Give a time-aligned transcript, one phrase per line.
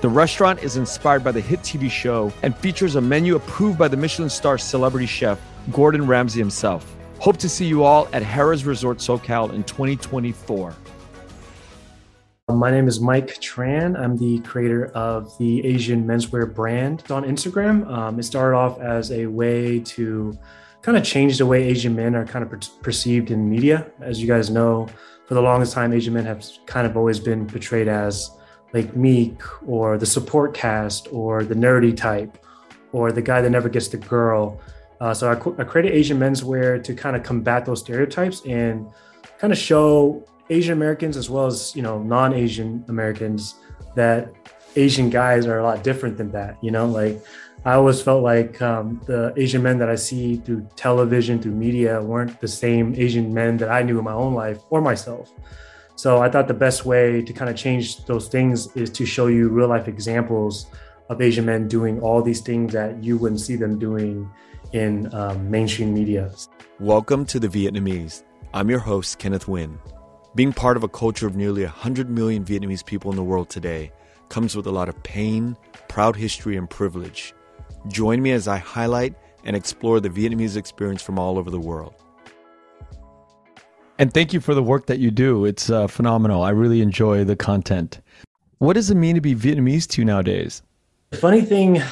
[0.00, 3.88] The restaurant is inspired by the hit TV show and features a menu approved by
[3.88, 5.40] the Michelin star celebrity chef
[5.72, 6.94] Gordon Ramsay himself.
[7.18, 10.72] Hope to see you all at Harrah's Resort SoCal in 2024.
[12.50, 13.98] My name is Mike Tran.
[13.98, 17.84] I'm the creator of the Asian menswear brand on Instagram.
[17.90, 20.38] Um, it started off as a way to
[20.80, 23.90] kind of change the way Asian men are kind of per- perceived in media.
[24.00, 24.86] As you guys know,
[25.26, 28.30] for the longest time, Asian men have kind of always been portrayed as
[28.72, 32.38] like Meek or the support cast or the nerdy type
[32.92, 34.60] or the guy that never gets the girl.
[35.00, 38.86] Uh, so I, I, created Asian menswear to kind of combat those stereotypes and
[39.38, 43.56] kind of show Asian Americans as well as you know non-Asian Americans
[43.94, 44.32] that
[44.76, 46.56] Asian guys are a lot different than that.
[46.62, 47.22] You know, like
[47.64, 52.00] I always felt like um, the Asian men that I see through television, through media,
[52.02, 55.32] weren't the same Asian men that I knew in my own life or myself.
[55.98, 59.26] So I thought the best way to kind of change those things is to show
[59.26, 60.66] you real life examples
[61.08, 64.30] of Asian men doing all these things that you wouldn't see them doing
[64.72, 66.30] in um, mainstream media.
[66.78, 68.22] Welcome to the Vietnamese.
[68.54, 69.76] I'm your host, Kenneth Nguyen.
[70.36, 73.90] Being part of a culture of nearly 100 million Vietnamese people in the world today
[74.28, 75.56] comes with a lot of pain,
[75.88, 77.34] proud history, and privilege.
[77.88, 81.96] Join me as I highlight and explore the Vietnamese experience from all over the world.
[83.98, 85.44] And thank you for the work that you do.
[85.44, 86.42] It's uh, phenomenal.
[86.42, 88.00] I really enjoy the content.
[88.58, 90.62] What does it mean to be Vietnamese to you nowadays?
[91.10, 91.82] The funny thing,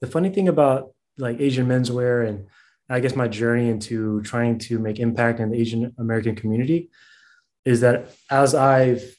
[0.00, 2.46] the funny thing about like Asian menswear and
[2.88, 6.90] I guess my journey into trying to make impact in the Asian American community
[7.64, 9.16] is that as I've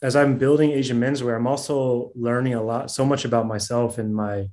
[0.00, 4.14] as I'm building Asian menswear, I'm also learning a lot, so much about myself and
[4.14, 4.48] my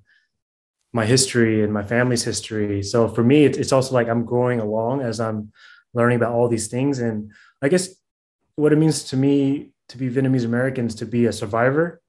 [0.94, 2.82] my history and my family's history.
[2.82, 5.52] So for me, it's, it's also like I'm growing along as I'm
[5.96, 7.00] learning about all these things.
[7.00, 7.90] And I guess
[8.56, 12.02] what it means to me to be Vietnamese Americans to be a survivor,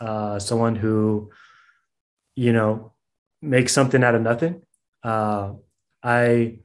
[0.00, 1.30] uh, someone who,
[2.34, 2.92] you know,
[3.42, 4.62] makes something out of nothing.
[5.02, 5.52] Uh,
[6.02, 6.58] I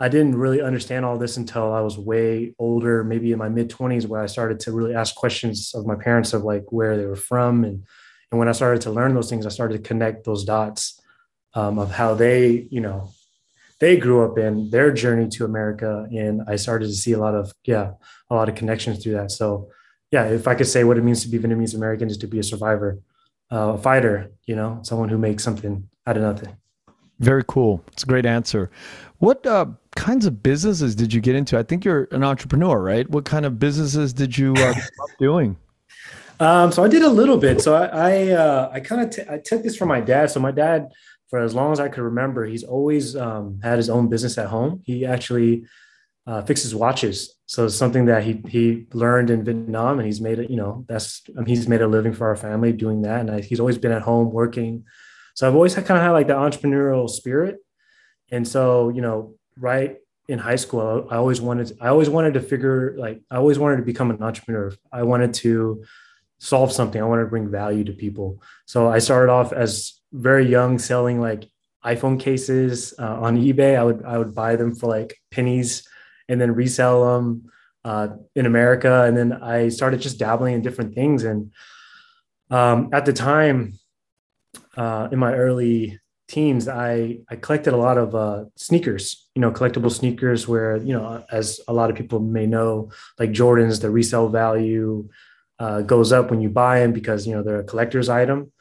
[0.00, 3.70] I didn't really understand all this until I was way older, maybe in my mid
[3.70, 7.06] 20s, where I started to really ask questions of my parents of like where they
[7.06, 7.64] were from.
[7.64, 7.84] And,
[8.30, 11.00] and when I started to learn those things, I started to connect those dots
[11.54, 13.12] um, of how they, you know,
[13.80, 16.06] they grew up in their journey to America.
[16.10, 17.92] And I started to see a lot of, yeah,
[18.30, 19.30] a lot of connections through that.
[19.30, 19.68] So,
[20.10, 22.38] yeah, if I could say what it means to be Vietnamese American is to be
[22.38, 23.00] a survivor,
[23.52, 26.56] uh, a fighter, you know, someone who makes something out of nothing.
[27.20, 27.82] Very cool.
[27.92, 28.70] It's a great answer.
[29.18, 31.58] What uh, kinds of businesses did you get into?
[31.58, 33.08] I think you're an entrepreneur, right?
[33.08, 34.74] What kind of businesses did you uh,
[35.18, 35.56] doing?
[36.40, 37.60] Um, so I did a little bit.
[37.60, 40.30] So I I, uh, I kind of t- I took this from my dad.
[40.30, 40.88] So my dad
[41.34, 44.46] for as long as I could remember, he's always um, had his own business at
[44.46, 44.82] home.
[44.84, 45.64] He actually
[46.28, 50.38] uh, fixes watches, so it's something that he he learned in Vietnam, and he's made
[50.38, 50.48] it.
[50.48, 53.40] You know, that's um, he's made a living for our family doing that, and I,
[53.40, 54.84] he's always been at home working.
[55.34, 57.56] So I've always had, kind of had like the entrepreneurial spirit,
[58.30, 59.96] and so you know, right
[60.28, 63.58] in high school, I always wanted to, I always wanted to figure like I always
[63.58, 64.72] wanted to become an entrepreneur.
[64.92, 65.82] I wanted to
[66.38, 67.02] solve something.
[67.02, 68.40] I wanted to bring value to people.
[68.66, 71.44] So I started off as very young selling like
[71.84, 73.76] iPhone cases uh, on eBay.
[73.76, 75.86] I would I would buy them for like pennies
[76.28, 77.50] and then resell them
[77.84, 79.04] uh, in America.
[79.04, 81.24] And then I started just dabbling in different things.
[81.24, 81.52] And
[82.50, 83.74] um, at the time,
[84.76, 89.28] uh, in my early teens, I I collected a lot of uh, sneakers.
[89.34, 90.48] You know, collectible sneakers.
[90.48, 95.08] Where you know, as a lot of people may know, like Jordans, the resale value
[95.58, 98.52] uh, goes up when you buy them because you know they're a collector's item.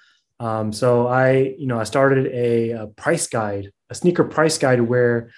[0.44, 4.82] Um, so I, you know, I started a, a, price guide, a sneaker price guide
[4.82, 5.32] where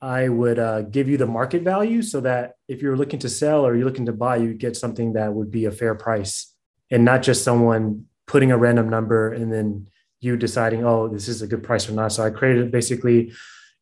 [0.00, 3.66] I would uh, give you the market value so that if you're looking to sell
[3.66, 6.54] or you're looking to buy, you get something that would be a fair price
[6.90, 9.86] and not just someone putting a random number and then
[10.20, 12.12] you deciding, oh, this is a good price or not.
[12.12, 13.34] So I created basically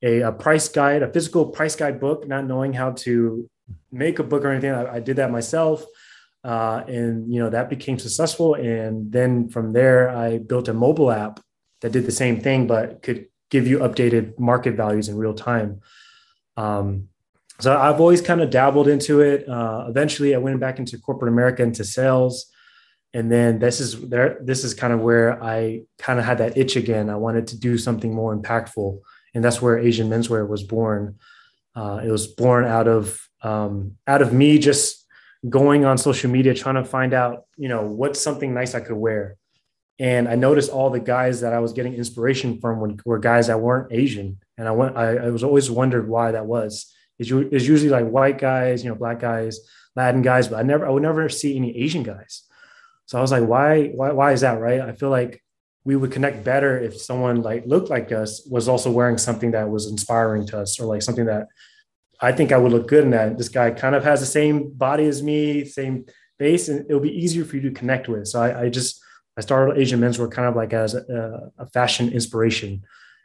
[0.03, 3.49] a, a price guide, a physical price guide book, not knowing how to
[3.93, 4.73] make a book or anything.
[4.73, 5.85] I, I did that myself
[6.47, 8.55] uh, and you know that became successful.
[8.55, 11.41] And then from there i built a mobile app
[11.81, 15.81] that did the same thing but could give you updated market values in real time.
[16.57, 17.09] Um,
[17.59, 19.49] so i've always kind of dabbled into it.
[19.49, 22.47] Uh, eventually i went back into corporate america into sales.
[23.13, 26.57] And then this is there this is kind of where i kind of had that
[26.57, 27.11] itch again.
[27.11, 29.01] I wanted to do something more impactful.
[29.35, 31.19] And that's where asian menswear was born.
[31.75, 35.06] Uh, it was born out of um, out of me just
[35.49, 38.97] going on social media trying to find out you know what's something nice i could
[38.97, 39.37] wear
[39.99, 43.47] and i noticed all the guys that i was getting inspiration from were, were guys
[43.47, 47.31] that weren't asian and i went I, I was always wondered why that was it's,
[47.31, 49.61] it's usually like white guys you know black guys
[49.94, 52.47] latin guys but i never i would never see any asian guys
[53.06, 54.61] so I was like, why, why, why is that?
[54.61, 54.81] Right.
[54.81, 55.43] I feel like
[55.85, 59.71] we would connect better if someone like looked like us was also wearing something that
[59.71, 61.47] was inspiring to us or like something that
[62.21, 63.39] I think I would look good in that.
[63.39, 66.07] This guy kind of has the same body as me, same
[66.39, 68.29] base, and it'll be easier for you to connect with.
[68.29, 69.01] So I, I just,
[69.37, 72.83] I started Asian Menswear kind of like as a, a, fashion inspiration.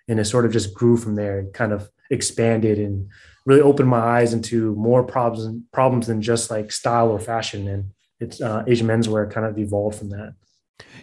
[0.08, 3.08] And it sort of just grew from there and kind of expanded and
[3.46, 7.68] really opened my eyes into more problems, problems than just like style or fashion.
[7.68, 10.34] And it's uh, Asian menswear kind of evolved from that.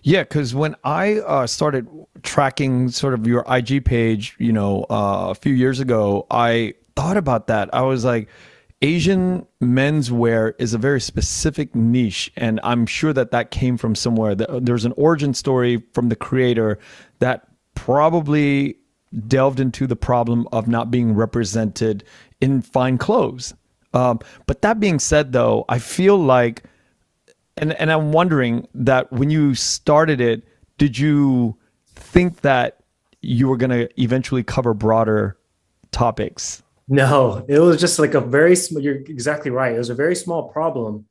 [0.02, 1.88] Yeah, because when I uh, started
[2.22, 7.16] tracking sort of your IG page, you know, uh, a few years ago, I thought
[7.16, 7.72] about that.
[7.72, 8.28] I was like,
[8.82, 14.34] Asian menswear is a very specific niche, and I'm sure that that came from somewhere.
[14.34, 16.80] There's an origin story from the creator
[17.20, 17.46] that
[17.76, 18.78] probably
[19.28, 22.02] delved into the problem of not being represented
[22.40, 23.54] in fine clothes.
[23.94, 26.64] Um, but that being said, though, I feel like
[27.56, 30.42] and and I'm wondering that when you started it,
[30.78, 31.56] did you
[31.94, 32.80] think that
[33.22, 35.36] you were going to eventually cover broader
[35.92, 36.62] topics?
[36.88, 38.82] No, it was just like a very small.
[38.82, 39.74] You're exactly right.
[39.74, 41.06] It was a very small problem,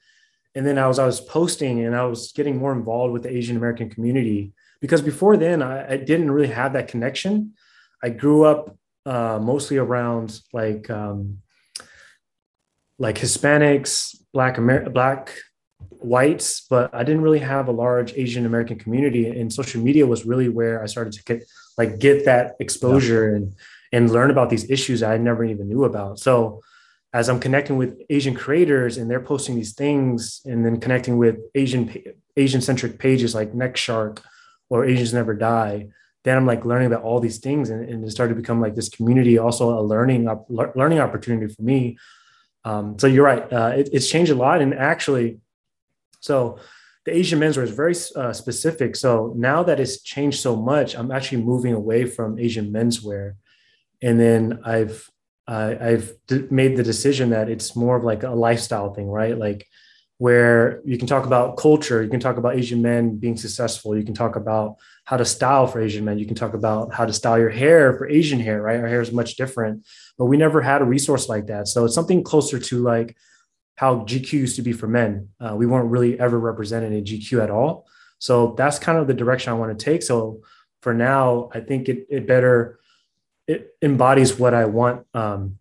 [0.56, 3.35] and then I was I was posting and I was getting more involved with the
[3.35, 7.53] Asian American community because before then I, I didn't really have that connection.
[8.01, 8.75] I grew up
[9.06, 11.39] uh, mostly around like um,
[12.97, 15.31] like Hispanics, Black Amer- Black
[16.00, 19.30] whites, but I didn't really have a large Asian American community.
[19.30, 21.44] And social media was really where I started to get
[21.77, 23.53] like get that exposure and
[23.91, 26.19] and learn about these issues I never even knew about.
[26.19, 26.61] So
[27.13, 31.37] as I'm connecting with Asian creators and they're posting these things, and then connecting with
[31.55, 31.93] Asian
[32.35, 34.19] Asian centric pages like NextShark
[34.69, 35.87] or Asians Never Die,
[36.23, 38.75] then I'm like learning about all these things, and, and it started to become like
[38.75, 41.97] this community, also a learning learning opportunity for me.
[42.65, 45.39] Um, so you're right, uh, it, it's changed a lot, and actually
[46.19, 46.59] so
[47.05, 48.97] the Asian menswear is very uh, specific.
[48.97, 53.35] So now that it's changed so much, I'm actually moving away from Asian menswear,
[54.01, 55.09] and then I've
[55.47, 59.38] uh, I've d- made the decision that it's more of like a lifestyle thing, right?
[59.38, 59.65] Like
[60.17, 64.03] where you can talk about culture, you can talk about Asian men being successful, you
[64.03, 67.13] can talk about how to style for Asian men, you can talk about how to
[67.13, 68.79] style your hair for Asian hair, right?
[68.79, 69.85] Our hair is much different,
[70.17, 71.67] but we never had a resource like that.
[71.67, 73.15] So it's something closer to like
[73.75, 75.29] how GQ used to be for men.
[75.39, 77.85] Uh, we weren't really ever represented in GQ at all.
[78.19, 80.01] So that's kind of the direction I want to take.
[80.01, 80.41] So
[80.81, 82.79] for now, I think it, it better
[83.47, 85.57] it embodies what I want um,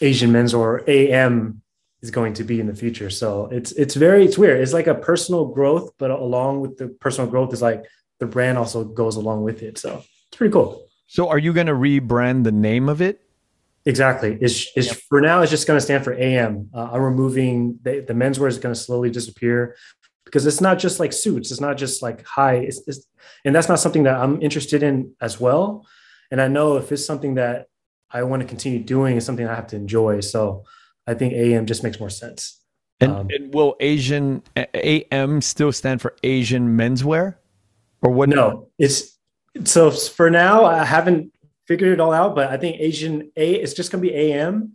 [0.00, 1.62] Asian men's or AM
[2.02, 3.10] is going to be in the future.
[3.10, 4.60] So it's it's very it's weird.
[4.60, 7.84] It's like a personal growth, but along with the personal growth is like
[8.18, 9.78] the brand also goes along with it.
[9.78, 9.98] So
[10.28, 10.86] it's pretty cool.
[11.06, 13.20] So are you going to rebrand the name of it?
[13.84, 14.38] Exactly.
[14.40, 14.96] Is is yep.
[15.08, 16.68] for now it's just going to stand for AM.
[16.74, 19.76] Uh, I'm removing the, the menswear is going to slowly disappear
[20.24, 21.50] because it's not just like suits.
[21.50, 22.54] It's not just like high.
[22.54, 23.06] It's, it's,
[23.44, 25.86] and that's not something that I'm interested in as well.
[26.32, 27.66] And I know if it's something that
[28.10, 30.20] I want to continue doing, it's something I have to enjoy.
[30.20, 30.64] So
[31.06, 32.58] I think AM just makes more sense.
[33.00, 37.36] And, um, and will Asian AM still stand for Asian menswear,
[38.00, 38.30] or what?
[38.30, 39.18] No, it's
[39.64, 41.32] so for now I haven't
[41.66, 42.34] figured it all out.
[42.34, 44.72] But I think Asian A it's just gonna be AM.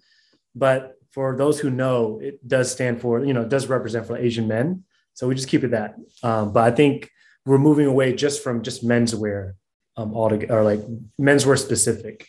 [0.54, 4.18] But for those who know, it does stand for you know it does represent for
[4.18, 4.84] Asian men.
[5.14, 5.96] So we just keep it that.
[6.22, 7.10] Um, but I think
[7.46, 9.54] we're moving away just from just menswear
[9.98, 10.80] um, altogether, or like
[11.20, 12.28] menswear specific,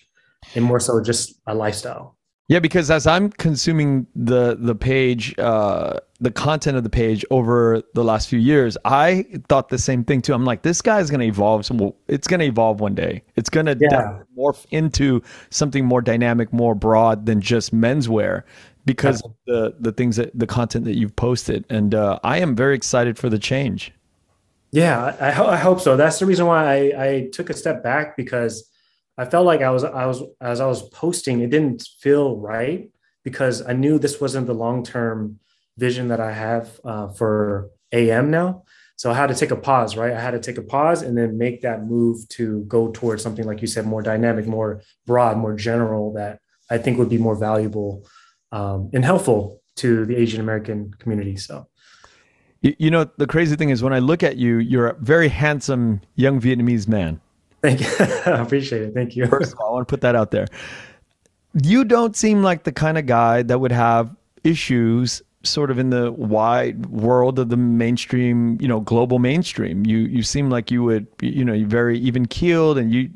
[0.55, 2.17] and more so just a lifestyle.
[2.49, 7.83] Yeah, because as I'm consuming the the page, uh, the content of the page over
[7.93, 10.33] the last few years, I thought the same thing too.
[10.33, 11.67] I'm like, this guy is going to evolve.
[11.67, 13.23] So it's going to evolve one day.
[13.37, 14.21] It's going to yeah.
[14.37, 18.45] morph into something more dynamic, more broad than just menswear,
[18.87, 21.67] because of the the things that the content that you've posted.
[21.69, 23.93] And uh, I am very excited for the change.
[24.71, 25.97] Yeah, I, I hope so.
[25.97, 28.71] That's the reason why I, I took a step back because
[29.17, 32.91] I felt like I was I was as I was posting, it didn't feel right
[33.25, 35.41] because I knew this wasn't the long term
[35.77, 38.65] vision that I have uh, for AM now.
[38.97, 40.13] So I had to take a pause, right?
[40.13, 43.45] I had to take a pause and then make that move to go towards something
[43.45, 47.37] like you said, more dynamic, more broad, more general that I think would be more
[47.37, 48.07] valuable
[48.51, 51.37] um, and helpful to the Asian American community.
[51.37, 51.69] So
[52.61, 56.01] You, know, the crazy thing is when I look at you, you're a very handsome
[56.17, 57.21] young Vietnamese man.
[57.63, 57.87] Thank you.
[58.01, 58.95] I appreciate it.
[58.95, 59.27] Thank you.
[59.27, 60.47] First of all, I want to put that out there.
[61.63, 65.91] You don't seem like the kind of guy that would have issues sort of in
[65.91, 69.87] the wide world of the mainstream, you know, global mainstream.
[69.87, 73.09] You you seem like you would, you know, you're very even keeled and you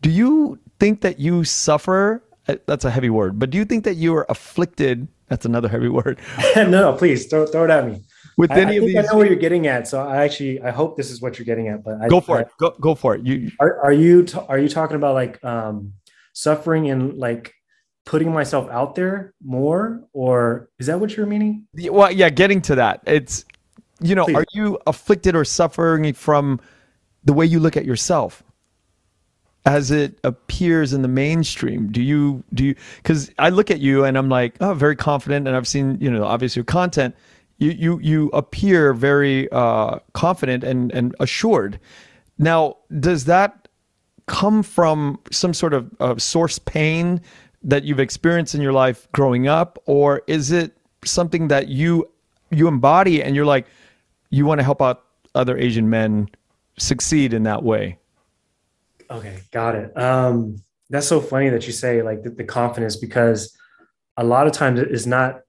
[0.00, 3.84] do you think that you suffer uh, that's a heavy word, but do you think
[3.84, 6.18] that you are afflicted that's another heavy word.
[6.56, 8.02] no, please throw, throw it at me.
[8.36, 9.88] With I, any I, of these, I know what you're getting at.
[9.88, 11.82] So I actually, I hope this is what you're getting at.
[11.82, 12.48] But I, go for it.
[12.58, 13.24] Go, go for it.
[13.24, 15.94] You are, are you t- are you talking about like um,
[16.34, 17.54] suffering and like
[18.04, 21.66] putting myself out there more, or is that what you're meaning?
[21.74, 23.00] Well, yeah, getting to that.
[23.06, 23.46] It's
[24.00, 24.36] you know, Please.
[24.36, 26.60] are you afflicted or suffering from
[27.24, 28.42] the way you look at yourself?
[29.66, 34.04] as it appears in the mainstream do you do you because i look at you
[34.04, 37.14] and i'm like oh very confident and i've seen you know obviously your content
[37.58, 41.80] you you you appear very uh, confident and and assured.
[42.38, 43.68] Now does that
[44.26, 47.20] come from some sort of uh, source pain
[47.62, 49.78] that you've experienced in your life growing up?
[49.86, 52.08] Or is it something that you
[52.50, 53.66] you embody and you're like
[54.30, 56.28] you want to help out other asian men
[56.78, 57.98] succeed in that way?
[59.10, 59.96] Okay, got it.
[59.96, 60.56] Um,
[60.90, 63.56] that's so funny that you say like the, the confidence because
[64.16, 65.40] a lot of times it is not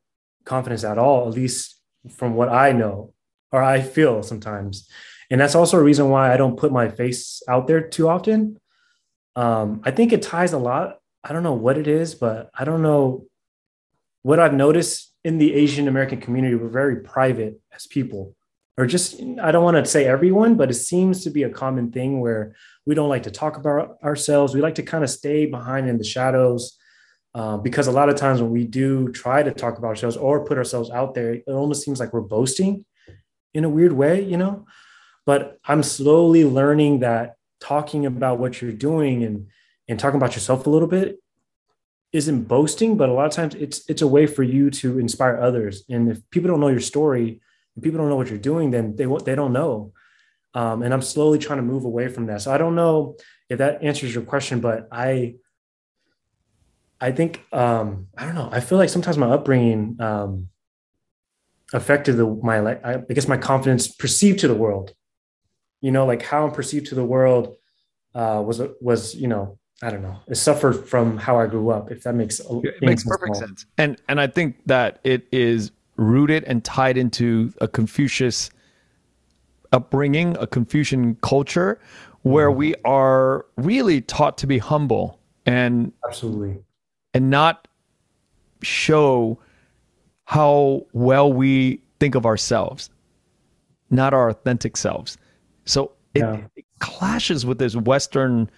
[0.45, 1.76] confidence at all, at least
[2.09, 3.13] from what I know
[3.51, 4.89] or I feel sometimes.
[5.29, 8.59] And that's also a reason why I don't put my face out there too often.
[9.35, 10.99] Um, I think it ties a lot.
[11.23, 13.25] I don't know what it is, but I don't know
[14.23, 16.55] what I've noticed in the Asian American community.
[16.55, 18.35] We're very private as people
[18.77, 21.91] or just i don't want to say everyone but it seems to be a common
[21.91, 25.45] thing where we don't like to talk about ourselves we like to kind of stay
[25.45, 26.76] behind in the shadows
[27.37, 30.45] uh, because a lot of times when we do try to talk about ourselves or
[30.45, 32.85] put ourselves out there it almost seems like we're boasting
[33.53, 34.65] in a weird way you know
[35.25, 39.47] but i'm slowly learning that talking about what you're doing and
[39.87, 41.17] and talking about yourself a little bit
[42.13, 45.37] isn't boasting but a lot of times it's it's a way for you to inspire
[45.39, 47.41] others and if people don't know your story
[47.77, 49.93] and people don't know what you're doing, then they they don't know.
[50.55, 52.41] Um, and I'm slowly trying to move away from that.
[52.41, 53.17] So I don't know
[53.49, 55.35] if that answers your question, but I
[56.99, 58.49] I think um, I don't know.
[58.51, 60.49] I feel like sometimes my upbringing um,
[61.73, 64.93] affected the my like I, I guess my confidence perceived to the world.
[65.81, 67.55] You know, like how I'm perceived to the world
[68.15, 70.17] uh, was was you know I don't know.
[70.27, 71.91] It suffered from how I grew up.
[71.91, 73.65] If that makes it makes perfect sense.
[73.77, 78.49] And and I think that it is rooted and tied into a Confucius
[79.71, 81.79] upbringing, a Confucian culture,
[82.23, 82.57] where mm-hmm.
[82.57, 86.63] we are really taught to be humble and absolutely
[87.17, 87.67] and not
[88.61, 89.39] show
[90.25, 92.91] how well we think of ourselves,
[93.89, 95.17] not our authentic selves.
[95.65, 96.41] So it, yeah.
[96.55, 98.51] it clashes with this Western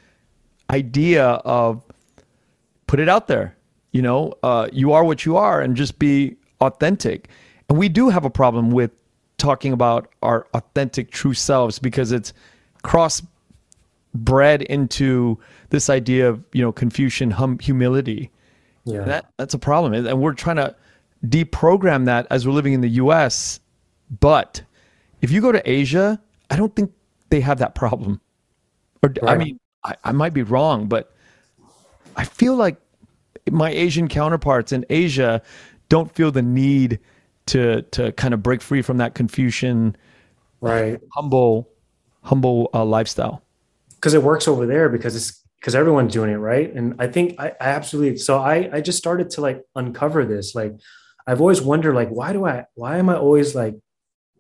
[0.70, 1.82] idea of
[2.86, 3.56] put it out there.
[3.94, 7.30] You know, uh, you are what you are, and just be authentic.
[7.70, 8.92] And we do have a problem with
[9.38, 12.34] talking about our authentic true selves because it's
[12.84, 13.24] cross
[14.14, 15.40] bred into
[15.70, 18.30] this idea of you know confucian hum- humility
[18.90, 20.76] yeah that that's a problem and we're trying to
[21.26, 23.60] deprogram that as we're living in the US
[24.20, 24.62] but
[25.22, 26.20] if you go to Asia
[26.50, 26.92] I don't think
[27.30, 28.22] they have that problem
[29.04, 29.32] or right.
[29.32, 31.14] I mean I, I might be wrong but
[32.16, 32.78] I feel like
[33.52, 35.42] my Asian counterparts in Asia
[35.90, 37.00] don't feel the need
[37.48, 39.96] to to kind of break free from that Confucian,
[40.62, 41.00] right?
[41.14, 41.70] Humble,
[42.24, 43.42] humble uh, lifestyle.
[43.96, 47.40] Because it works over there because it's because everyone's doing it right, and I think
[47.40, 48.18] I, I absolutely.
[48.18, 50.56] So I I just started to like uncover this.
[50.56, 50.74] Like
[51.28, 53.76] I've always wondered like why do I why am I always like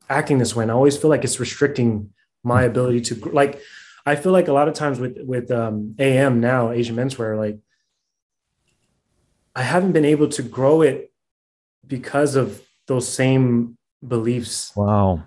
[0.09, 0.63] acting this way?
[0.63, 2.11] And I always feel like it's restricting
[2.43, 3.61] my ability to like.
[4.05, 7.59] I feel like a lot of times with with um, AM now Asian menswear like
[9.55, 11.11] I haven't been able to grow it
[11.85, 14.71] because of those same beliefs.
[14.75, 15.23] Wow.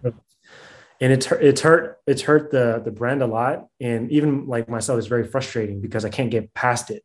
[1.02, 4.98] And it's it's hurt it's hurt the the brand a lot, and even like myself,
[4.98, 7.04] it's very frustrating because I can't get past it.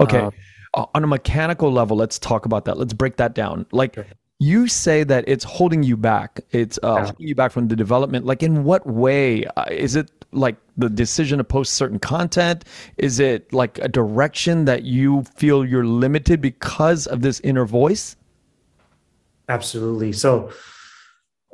[0.00, 0.32] Okay, um,
[0.74, 2.76] on a mechanical level, let's talk about that.
[2.76, 3.66] Let's break that down.
[3.70, 4.06] Like sure.
[4.40, 6.40] you say that it's holding you back.
[6.50, 7.04] It's uh, yeah.
[7.04, 8.26] holding you back from the development.
[8.26, 9.44] Like in what way?
[9.56, 12.64] Uh, is it like the decision to post certain content?
[12.96, 18.16] Is it like a direction that you feel you're limited because of this inner voice?
[19.48, 20.12] Absolutely.
[20.12, 20.50] So,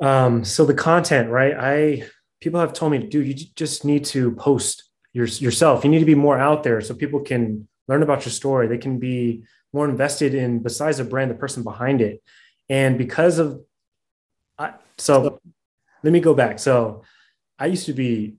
[0.01, 1.55] um, so the content, right?
[1.57, 2.03] I
[2.39, 5.83] people have told me, dude, you just need to post your, yourself.
[5.83, 8.67] You need to be more out there so people can learn about your story.
[8.67, 12.21] They can be more invested in, besides the brand, the person behind it.
[12.69, 13.61] And because of,
[14.57, 15.39] I, so
[16.03, 16.59] let me go back.
[16.59, 17.03] So
[17.57, 18.35] I used to be,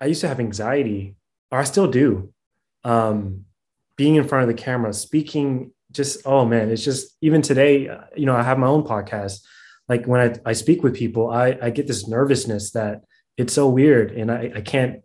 [0.00, 1.16] I used to have anxiety,
[1.50, 2.32] or I still do.
[2.84, 3.46] Um,
[3.96, 7.90] being in front of the camera, speaking, just oh man, it's just even today.
[8.14, 9.40] You know, I have my own podcast.
[9.88, 13.04] Like when I, I speak with people, I, I get this nervousness that
[13.36, 15.02] it's so weird, and I, I can't.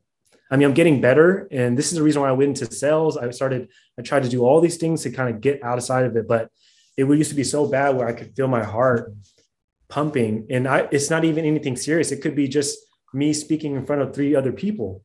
[0.49, 3.15] I mean, I'm getting better, and this is the reason why I went into sales.
[3.15, 6.15] I started, I tried to do all these things to kind of get outside of
[6.17, 6.49] it, but
[6.97, 9.13] it used to be so bad where I could feel my heart
[9.87, 12.11] pumping, and I, it's not even anything serious.
[12.11, 12.77] It could be just
[13.13, 15.03] me speaking in front of three other people,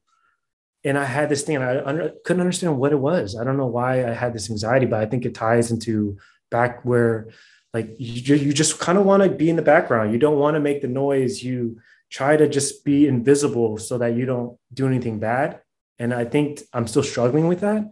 [0.85, 3.37] and I had this thing, I under, couldn't understand what it was.
[3.37, 6.17] I don't know why I had this anxiety, but I think it ties into
[6.51, 7.29] back where,
[7.77, 10.11] like, you, you just kind of want to be in the background.
[10.11, 11.43] You don't want to make the noise.
[11.43, 11.79] You
[12.09, 15.61] try to just be invisible so that you don't do anything bad.
[15.99, 17.83] And I think I'm still struggling with that.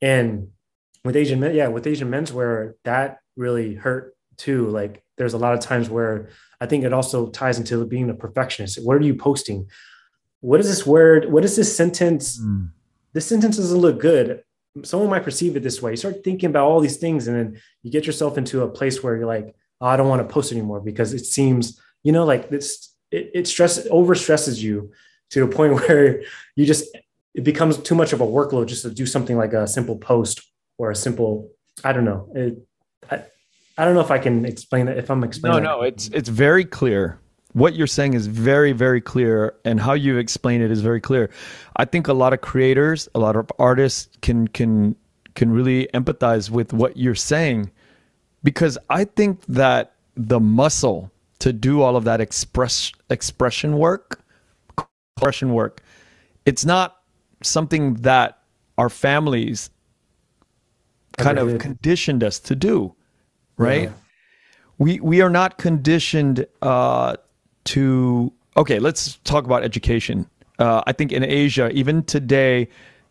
[0.00, 0.50] And
[1.04, 4.68] with Asian men, yeah, with Asian menswear, that really hurt too.
[4.68, 6.28] Like there's a lot of times where
[6.60, 8.84] I think it also ties into being a perfectionist.
[8.84, 9.68] What are you posting?
[10.40, 11.32] What is this word?
[11.32, 12.38] What is this sentence?
[12.40, 12.70] Mm.
[13.12, 14.44] This sentence doesn't look good.
[14.82, 15.92] Someone might perceive it this way.
[15.92, 19.02] You start thinking about all these things, and then you get yourself into a place
[19.02, 22.24] where you're like, oh, I don't want to post anymore because it seems, you know,
[22.24, 22.92] like this.
[23.10, 24.90] It, it stress over stresses you
[25.30, 26.22] to a point where
[26.56, 26.84] you just
[27.34, 30.42] it becomes too much of a workload just to do something like a simple post
[30.78, 31.50] or a simple.
[31.84, 32.32] I don't know.
[32.34, 32.66] It,
[33.10, 33.22] I,
[33.78, 34.98] I don't know if I can explain it.
[34.98, 37.20] If I'm explaining, no, no, it's it's very clear.
[37.56, 41.30] What you're saying is very, very clear, and how you explain it is very clear.
[41.76, 44.94] I think a lot of creators, a lot of artists can can
[45.34, 47.70] can really empathize with what you're saying,
[48.42, 54.20] because I think that the muscle to do all of that express expression work,
[55.16, 55.82] expression work,
[56.44, 56.98] it's not
[57.42, 58.38] something that
[58.76, 59.70] our families
[61.16, 62.94] kind of conditioned us to do
[63.56, 63.84] right?
[63.84, 63.92] Yeah.
[64.78, 67.16] We we are not conditioned uh,
[67.66, 68.32] to.
[68.56, 70.28] Okay, let's talk about education.
[70.58, 72.68] Uh, I think in Asia, even today,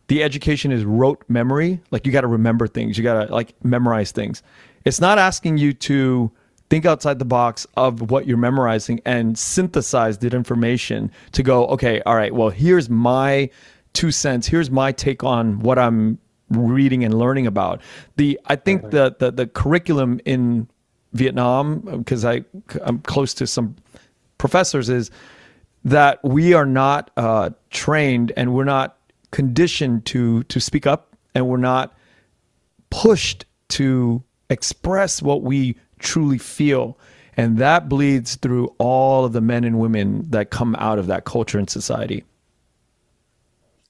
[0.07, 1.79] the education is rote memory.
[1.91, 2.97] Like you got to remember things.
[2.97, 4.41] You got to like memorize things.
[4.85, 6.31] It's not asking you to
[6.69, 12.01] think outside the box of what you're memorizing and synthesize that information to go, okay,
[12.05, 13.49] all right, well, here's my
[13.93, 14.47] two cents.
[14.47, 17.81] Here's my take on what I'm reading and learning about.
[18.17, 20.67] The I think the the, the curriculum in
[21.13, 22.43] Vietnam because I
[22.81, 23.75] I'm close to some
[24.37, 25.11] professors is
[25.83, 28.97] that we are not uh, trained and we're not
[29.31, 31.93] conditioned to to speak up and we're not
[32.89, 36.97] pushed to express what we truly feel
[37.37, 41.25] and that bleeds through all of the men and women that come out of that
[41.25, 42.23] culture and society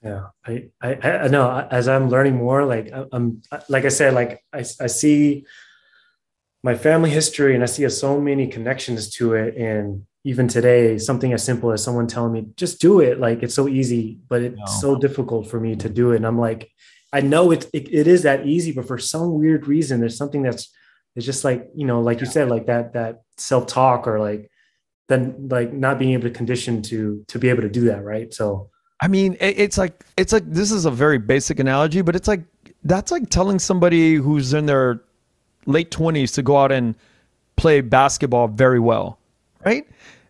[0.06, 4.46] yeah, I, I, I know as I'm learning more, like I'm, like I said, like
[4.54, 5.46] I, I see
[6.62, 9.58] my family history and I see so many connections to it.
[9.58, 13.20] And even today, something as simple as someone telling me, just do it.
[13.20, 14.66] Like it's so easy, but it's no.
[14.66, 16.18] so difficult for me to do it.
[16.18, 16.70] And I'm like,
[17.14, 20.42] I know it, it, it is that easy, but for some weird reason, there's something
[20.42, 20.74] that's,
[21.16, 24.52] it's just like, you know, like you said, like that, that self-talk or like,
[25.08, 28.04] then like not being able to condition to, to be able to do that.
[28.04, 28.34] Right.
[28.34, 28.70] So,
[29.02, 32.42] I mean, it's like it's like this is a very basic analogy, but it's like
[32.86, 35.02] that's like telling somebody who's in their
[35.66, 36.96] late twenties to go out and
[37.58, 39.20] play basketball very well,
[39.66, 39.86] right?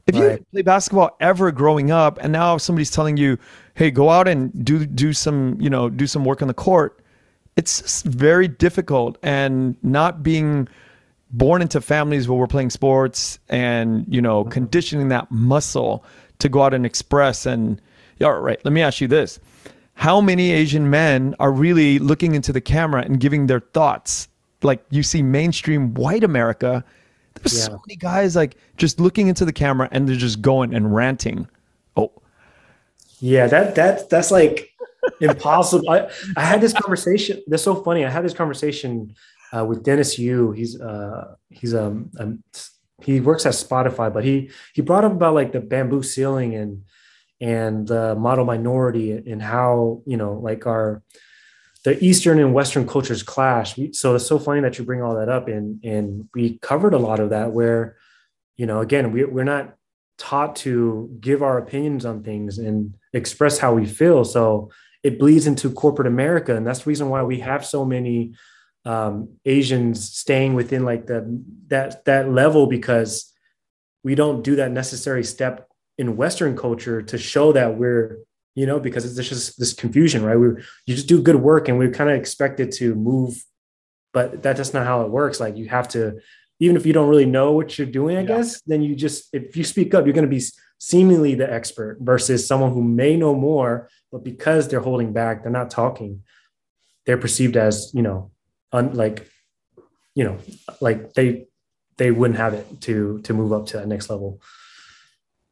[0.08, 0.40] If right.
[0.40, 3.38] you play basketball ever growing up, and now somebody's telling you,
[3.74, 7.00] "Hey, go out and do do some you know do some work on the court,"
[7.56, 9.18] it's very difficult.
[9.24, 10.68] And not being
[11.32, 14.52] born into families where we're playing sports and you know mm-hmm.
[14.52, 16.04] conditioning that muscle
[16.40, 17.82] to go out and express and
[18.22, 19.40] all right, let me ask you this.
[19.96, 24.28] How many Asian men are really looking into the camera and giving their thoughts?
[24.62, 26.84] Like you see mainstream white America,
[27.36, 27.66] there's yeah.
[27.66, 31.48] so many guys like just looking into the camera and they're just going and ranting.
[31.96, 32.12] Oh.
[33.20, 34.70] Yeah, that that that's like
[35.22, 35.90] impossible.
[35.90, 37.42] I, I had this conversation.
[37.48, 38.06] That's so funny.
[38.06, 39.16] I had this conversation
[39.56, 40.52] uh, with Dennis Yu.
[40.52, 42.44] He's uh he's um, um
[43.02, 46.84] he works at Spotify, but he he brought up about like the bamboo ceiling and
[47.42, 51.04] and the model minority and how you know like our
[51.86, 53.80] the eastern and western cultures clash.
[53.94, 57.00] So it's so funny that you bring all that up and and we covered a
[57.00, 57.96] lot of that where
[58.58, 59.76] you know again we, we're not
[60.18, 64.26] taught to give our opinions on things and express how we feel.
[64.26, 64.72] So
[65.04, 68.34] it bleeds into corporate america and that's the reason why we have so many
[68.86, 73.32] um, asians staying within like the that that level because
[74.06, 75.68] we don't do that necessary step
[75.98, 78.20] in Western culture to show that we're,
[78.56, 80.38] you know, because it's just this Confucian, right?
[80.38, 80.48] We
[80.86, 83.44] you just do good work and we're kind of expected to move,
[84.14, 85.40] but that, that's not how it works.
[85.40, 86.20] Like you have to,
[86.60, 88.28] even if you don't really know what you're doing, I yeah.
[88.28, 90.44] guess, then you just if you speak up, you're going to be
[90.80, 95.52] seemingly the expert versus someone who may know more, but because they're holding back, they're
[95.52, 96.24] not talking,
[97.06, 98.32] they're perceived as, you know,
[98.72, 99.30] un, like,
[100.16, 100.38] you know,
[100.80, 101.48] like they
[101.98, 104.42] they wouldn't have it to to move up to that next level.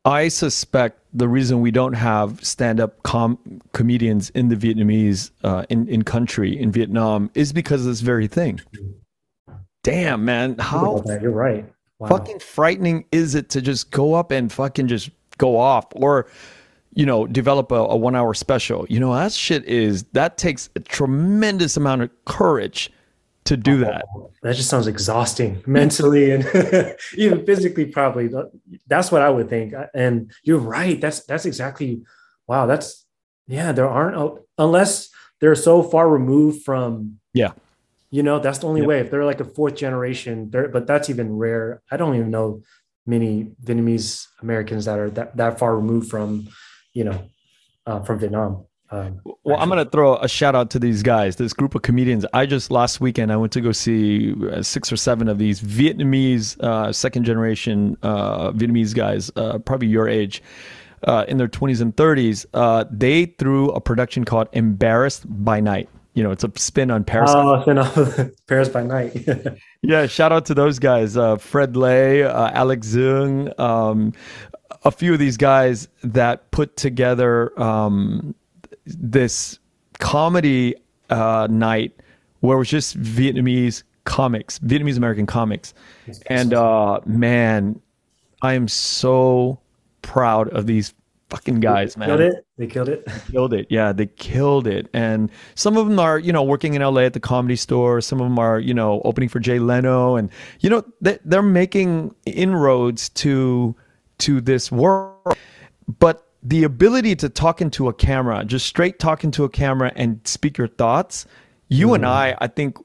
[0.05, 5.87] I suspect the reason we don't have stand-up com- comedians in the Vietnamese uh, in
[5.87, 8.59] in country in Vietnam is because of this very thing.
[9.83, 11.65] Damn, man, how you're right.
[11.99, 12.09] Wow.
[12.09, 16.27] Fucking frightening is it to just go up and fucking just go off or
[16.93, 20.69] you know develop a, a one hour special you know that shit is that takes
[20.75, 22.91] a tremendous amount of courage
[23.45, 24.05] to do that.
[24.41, 26.45] That just sounds exhausting mentally and
[27.17, 28.29] even physically probably.
[28.87, 29.73] That's what i would think.
[29.93, 30.99] And you're right.
[30.99, 32.03] That's that's exactly
[32.47, 33.05] wow that's
[33.47, 37.51] yeah there aren't unless they're so far removed from yeah.
[38.11, 38.87] you know that's the only yep.
[38.87, 38.99] way.
[38.99, 41.81] If they're like a fourth generation but that's even rare.
[41.91, 42.63] I don't even know
[43.05, 46.47] many vietnamese americans that are that, that far removed from
[46.93, 47.29] you know
[47.85, 51.51] uh, from vietnam um, well, I'm gonna throw a shout out to these guys, this
[51.53, 52.25] group of comedians.
[52.31, 55.61] I just last weekend I went to go see uh, six or seven of these
[55.61, 60.43] Vietnamese uh, second generation uh, Vietnamese guys, uh, probably your age,
[61.07, 62.45] uh, in their 20s and 30s.
[62.91, 67.31] they threw a production called Embarrassed by Night you know, it's a spin on Paris.
[67.33, 69.27] Oh, spin on Paris by night.
[69.81, 74.13] yeah, shout out to those guys, uh, Fred Lay, uh, Alex Zung, um,
[74.83, 78.35] a few of these guys that put together um,
[78.85, 79.59] this
[79.99, 80.75] comedy
[81.09, 81.93] uh, night
[82.41, 85.73] where it was just Vietnamese comics, Vietnamese American comics,
[86.27, 87.79] and uh, man,
[88.41, 89.59] I am so
[90.01, 90.93] proud of these
[91.29, 92.09] fucking guys, man.
[92.09, 92.45] Killed it.
[92.57, 93.05] They killed it.
[93.05, 93.67] They killed it.
[93.69, 94.87] Yeah, they killed it.
[94.93, 98.01] And some of them are, you know, working in LA at the comedy store.
[98.01, 101.41] Some of them are, you know, opening for Jay Leno, and you know, they, they're
[101.41, 103.75] making inroads to
[104.19, 105.37] to this world.
[105.99, 110.19] But the ability to talk into a camera, just straight talk into a camera and
[110.25, 111.25] speak your thoughts,
[111.69, 111.95] you mm.
[111.95, 112.77] and I, I think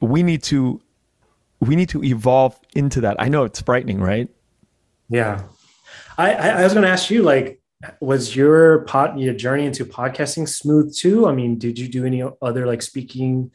[0.00, 0.80] we need to
[1.60, 3.16] we need to evolve into that.
[3.18, 4.28] I know it's frightening, right?
[5.08, 5.42] Yeah.
[6.18, 7.60] I, I, was going to ask you, like,
[8.00, 11.26] was your pot your journey into podcasting smooth too?
[11.26, 13.50] I mean, did you do any other like speaking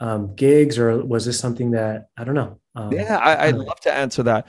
[0.00, 2.58] um, gigs, or was this something that I don't know?
[2.74, 4.48] Um, yeah, I, would love to answer that.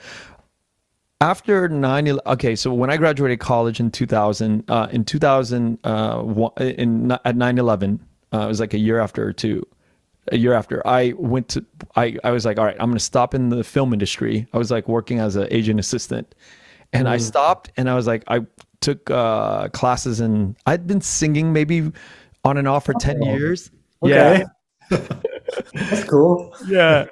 [1.20, 7.12] After 9 okay, so when I graduated college in 2000, uh, in 2000, uh, in,
[7.24, 8.00] at 9 11,
[8.34, 9.66] uh, it was like a year after or two,
[10.28, 13.04] a year after, I went to, I, I was like, all right, I'm going to
[13.04, 14.46] stop in the film industry.
[14.52, 16.34] I was like working as an agent assistant.
[16.92, 17.12] And mm.
[17.12, 18.40] I stopped and I was like, I
[18.80, 21.92] took uh, classes and I'd been singing maybe
[22.44, 23.70] on and off for 10 years.
[24.02, 24.44] Okay.
[24.90, 24.98] Yeah.
[25.72, 26.54] That's cool.
[26.66, 27.06] Yeah.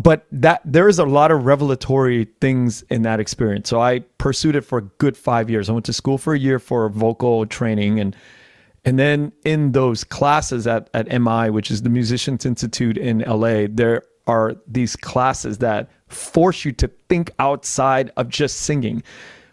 [0.00, 3.68] But that there is a lot of revelatory things in that experience.
[3.68, 5.68] So I pursued it for a good five years.
[5.68, 8.16] I went to school for a year for vocal training and
[8.84, 13.66] and then in those classes at, at MI, which is the Musicians Institute in LA,
[13.68, 19.02] there are these classes that force you to think outside of just singing.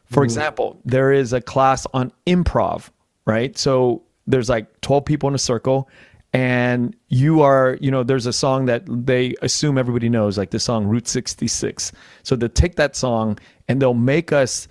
[0.06, 0.26] For mm.
[0.26, 2.90] example, there is a class on improv,
[3.26, 3.58] right?
[3.58, 5.90] So there's like 12 people in a circle
[6.36, 10.60] and you are, you know, there's a song that they assume everybody knows, like the
[10.60, 11.94] song Route 66.
[12.24, 14.68] So they'll take that song and they'll make us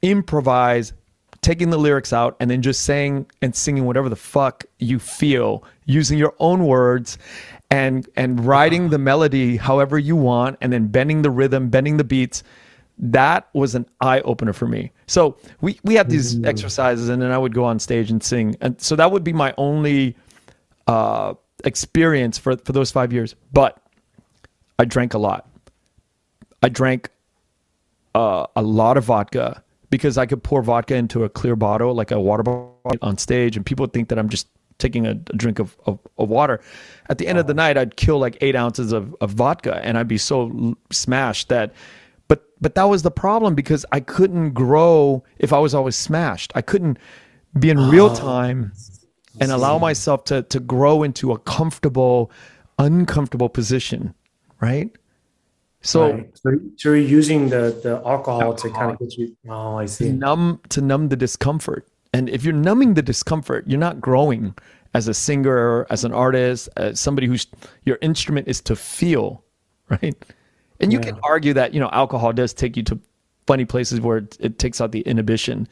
[0.00, 0.92] improvise,
[1.42, 5.64] taking the lyrics out and then just saying and singing whatever the fuck you feel
[5.86, 7.18] using your own words
[7.68, 12.04] and and writing the melody however you want and then bending the rhythm, bending the
[12.04, 12.44] beats
[13.00, 14.90] that was an eye opener for me.
[15.06, 16.46] So we we had these mm-hmm.
[16.46, 19.32] exercises, and then I would go on stage and sing, and so that would be
[19.32, 20.16] my only
[20.88, 23.36] uh, experience for for those five years.
[23.52, 23.80] But
[24.78, 25.48] I drank a lot.
[26.62, 27.10] I drank
[28.14, 32.10] uh, a lot of vodka because I could pour vodka into a clear bottle, like
[32.10, 34.48] a water bottle, on stage, and people would think that I'm just
[34.78, 36.60] taking a, a drink of, of, of, water.
[37.08, 39.98] At the end of the night, I'd kill like eight ounces of, of vodka, and
[39.98, 41.72] I'd be so smashed that
[42.28, 46.52] but but that was the problem because I couldn't grow if I was always smashed.
[46.54, 46.98] I couldn't
[47.58, 48.72] be in real oh, time
[49.40, 52.30] and allow myself to to grow into a comfortable,
[52.78, 54.14] uncomfortable position,
[54.60, 54.90] right?
[55.80, 56.30] So, right.
[56.34, 59.36] so, so you're using the the alcohol, alcohol to kind of get you.
[59.48, 60.06] Oh, I see.
[60.06, 64.54] To numb to numb the discomfort, and if you're numbing the discomfort, you're not growing
[64.94, 67.46] as a singer, as an artist, as somebody who's
[67.84, 69.44] your instrument is to feel,
[69.88, 70.16] right?
[70.80, 71.06] And you yeah.
[71.06, 72.98] can argue that, you know, alcohol does take you to
[73.46, 75.66] funny places where it, it, takes out the inhibition.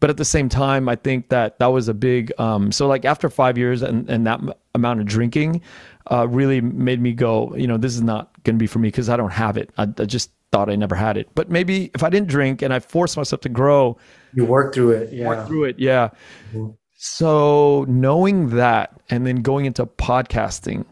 [0.00, 3.04] But at the same time, I think that that was a big, um, so like
[3.04, 5.62] after five years and, and that m- amount of drinking
[6.10, 8.88] uh, really made me go, you know, this is not going to be for me
[8.88, 9.70] because I don't have it.
[9.78, 11.28] I, I, just, thought I never had it.
[11.34, 13.98] But maybe if I didn't drink and I forced myself to grow,
[14.34, 15.12] you work through it.
[15.12, 15.26] Yeah.
[15.26, 15.80] Work through it.
[15.80, 16.10] Yeah.
[16.52, 16.70] Mm-hmm.
[16.96, 20.84] So knowing that and then going into podcasting,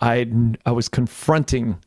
[0.00, 0.26] I
[0.64, 1.78] I was confronting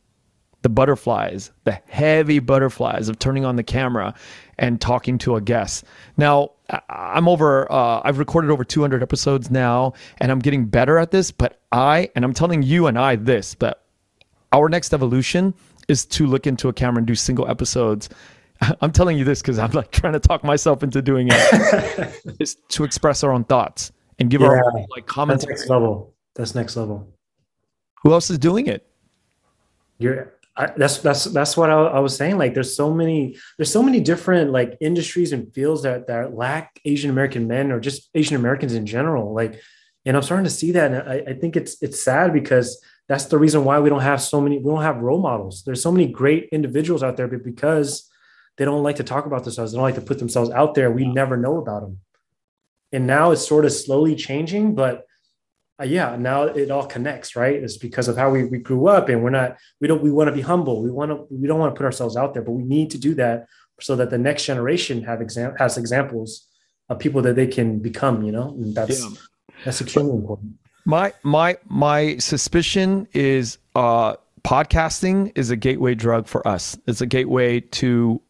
[0.63, 4.13] the butterflies, the heavy butterflies of turning on the camera
[4.57, 5.83] and talking to a guest.
[6.17, 6.51] Now,
[6.89, 11.31] I'm over, uh, I've recorded over 200 episodes now, and I'm getting better at this.
[11.31, 13.85] But I, and I'm telling you and I this, but
[14.51, 15.53] our next evolution
[15.89, 18.09] is to look into a camera and do single episodes.
[18.81, 22.21] I'm telling you this because I'm like trying to talk myself into doing it.
[22.39, 25.45] is to express our own thoughts and give yeah, our own, like comments.
[25.45, 26.13] That's next level.
[26.35, 27.13] That's next level.
[28.03, 28.87] Who else is doing it?
[29.97, 30.32] You're.
[30.55, 32.37] I, that's that's that's what I, I, was saying.
[32.37, 36.79] Like, there's so many there's so many different like industries and fields that that lack
[36.85, 39.33] Asian American men or just Asian Americans in general.
[39.33, 39.59] Like,
[40.05, 43.25] and I'm starting to see that, and I, I think it's it's sad because that's
[43.25, 45.91] the reason why we don't have so many we don't have role models there's so
[45.91, 48.09] many great individuals out there but because
[48.57, 50.91] they don't like to talk about themselves they don't like to put themselves out there
[50.91, 51.99] we never know about them
[52.91, 55.05] and now it's sort of slowly changing but
[55.83, 59.23] yeah now it all connects right it's because of how we, we grew up and
[59.23, 61.73] we're not we don't we want to be humble we want to we don't want
[61.73, 63.47] to put ourselves out there but we need to do that
[63.81, 66.47] so that the next generation have exam has examples
[66.89, 69.09] of people that they can become you know and that's yeah.
[69.65, 70.53] that's extremely important
[70.85, 76.77] my my my suspicion is uh, podcasting is a gateway drug for us.
[76.87, 78.21] It's a gateway to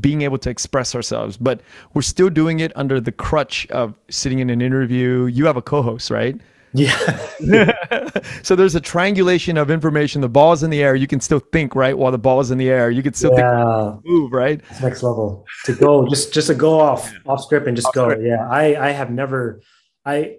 [0.00, 1.60] being able to express ourselves, but
[1.94, 5.26] we're still doing it under the crutch of sitting in an interview.
[5.26, 6.36] You have a co-host, right?
[6.72, 8.10] Yeah.
[8.42, 10.20] so there's a triangulation of information.
[10.20, 10.94] The ball is in the air.
[10.94, 11.96] You can still think, right?
[11.96, 13.92] While the ball is in the air, you can still yeah.
[13.92, 14.60] think, move, right?
[14.68, 17.94] That's next level to go, just just to go off off script and just off
[17.94, 18.10] go.
[18.10, 18.22] Script.
[18.24, 19.60] Yeah, I I have never,
[20.04, 20.36] I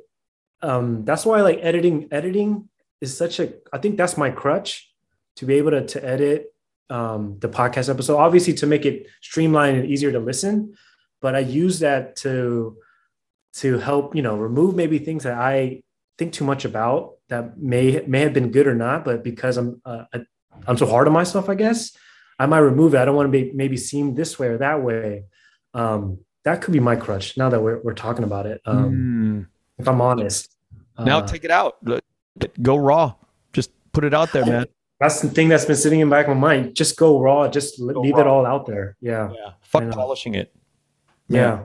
[0.61, 4.91] um, that's why like editing editing is such a i think that's my crutch
[5.35, 6.53] to be able to, to edit
[6.89, 10.73] um, the podcast episode obviously to make it streamlined and easier to listen
[11.21, 12.77] but i use that to
[13.53, 15.81] to help you know remove maybe things that i
[16.17, 19.81] think too much about that may may have been good or not but because i'm
[19.85, 20.03] uh,
[20.67, 21.95] i'm so hard on myself i guess
[22.39, 24.83] i might remove it i don't want to be maybe seem this way or that
[24.83, 25.23] way
[25.73, 29.45] um, that could be my crutch now that we're, we're talking about it um, mm
[29.81, 30.55] if I'm honest.
[30.97, 31.77] Now uh, take it out.
[32.61, 33.15] Go raw.
[33.53, 34.65] Just put it out there, man.
[34.99, 36.75] That's the thing that's been sitting in the back of my mind.
[36.75, 37.47] Just go raw.
[37.47, 38.21] Just go leave raw.
[38.21, 38.95] it all out there.
[39.01, 39.31] Yeah.
[39.33, 39.53] Yeah.
[39.61, 40.53] Fuck polishing it.
[41.27, 41.63] Yeah.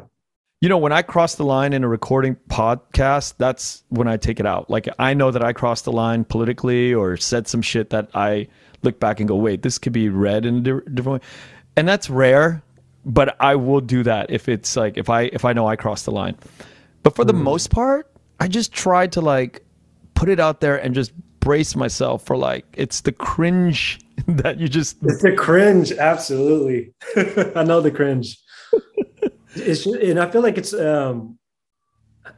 [0.63, 4.41] You know, when I cross the line in a recording podcast, that's when I take
[4.41, 4.71] it out.
[4.71, 8.49] Like I know that I crossed the line politically or said some shit that I
[8.83, 11.29] look back and go, wait, this could be read in a different way.
[11.77, 12.63] And that's rare,
[13.05, 16.07] but I will do that if it's like if I if I know I crossed
[16.07, 16.37] the line.
[17.03, 17.43] But for the mm.
[17.43, 19.63] most part, I just try to like
[20.15, 24.67] put it out there and just brace myself for like it's the cringe that you
[24.67, 26.93] just it's the cringe absolutely
[27.55, 28.37] i know the cringe
[29.61, 31.39] it's just, and i feel like it's um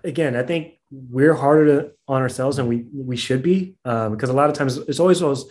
[0.04, 4.30] again i think we're harder to, on ourselves than we we should be um, because
[4.30, 5.50] a lot of times it's always those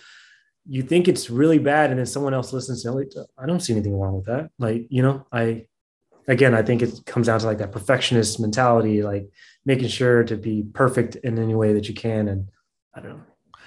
[0.69, 3.97] you think it's really bad and then someone else listens like, i don't see anything
[3.97, 5.65] wrong with that like you know i
[6.27, 9.29] again, I think it comes down to like that perfectionist mentality, like
[9.65, 12.27] making sure to be perfect in any way that you can.
[12.27, 12.49] And
[12.93, 13.23] I don't know.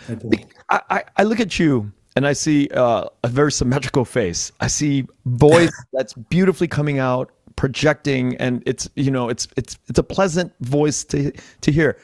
[0.09, 4.53] I, think- I, I look at you and I see uh, a very symmetrical face.
[4.61, 9.99] I see voice that's beautifully coming out, projecting, and it's you know it's it's it's
[9.99, 11.99] a pleasant voice to to hear.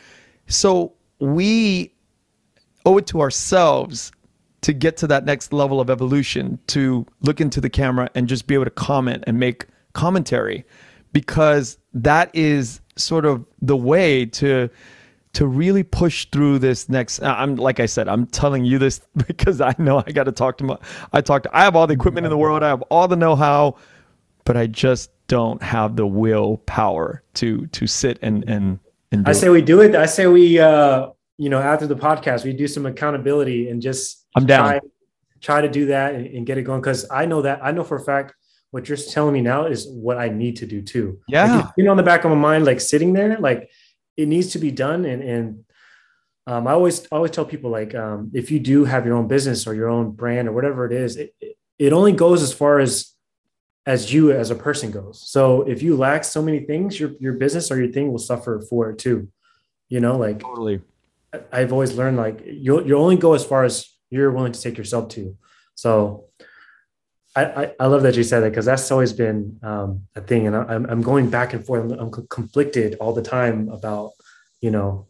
[0.48, 1.94] So we
[2.84, 4.12] owe it to ourselves
[4.60, 8.46] to get to that next level of evolution to look into the camera and just
[8.46, 9.64] be able to comment and make
[9.94, 10.62] commentary
[11.14, 14.68] because that is sort of the way to
[15.32, 19.60] to really push through this next i'm like i said i'm telling you this because
[19.60, 20.76] i know i got to talk to my
[21.12, 23.74] i talked i have all the equipment in the world i have all the know-how
[24.44, 28.78] but i just don't have the willpower to to sit and and,
[29.12, 29.50] and i say it.
[29.50, 31.08] we do it i say we uh
[31.38, 34.80] you know after the podcast we do some accountability and just i'm down try,
[35.40, 37.84] try to do that and, and get it going because i know that i know
[37.84, 38.34] for a fact
[38.70, 41.18] what you're telling me now is what I need to do too.
[41.28, 41.56] Yeah.
[41.56, 43.70] Like, you know, on the back of my mind, like sitting there, like
[44.18, 45.06] it needs to be done.
[45.06, 45.64] And, and
[46.46, 49.66] um, I always, always tell people like, um, if you do have your own business
[49.66, 51.34] or your own brand or whatever it is, it,
[51.78, 53.12] it only goes as far as,
[53.86, 55.22] as you as a person goes.
[55.30, 58.60] So if you lack so many things, your, your business or your thing will suffer
[58.68, 59.28] for it too.
[59.88, 60.80] You know, like totally.
[61.52, 64.76] I've always learned like you'll, you only go as far as you're willing to take
[64.76, 65.36] yourself to.
[65.76, 66.24] So
[67.36, 70.56] I, I, love that you said that because that's always been um, a thing, and
[70.56, 71.92] I'm I'm going back and forth.
[71.92, 74.12] I'm, I'm, conflicted all the time about
[74.62, 75.06] you know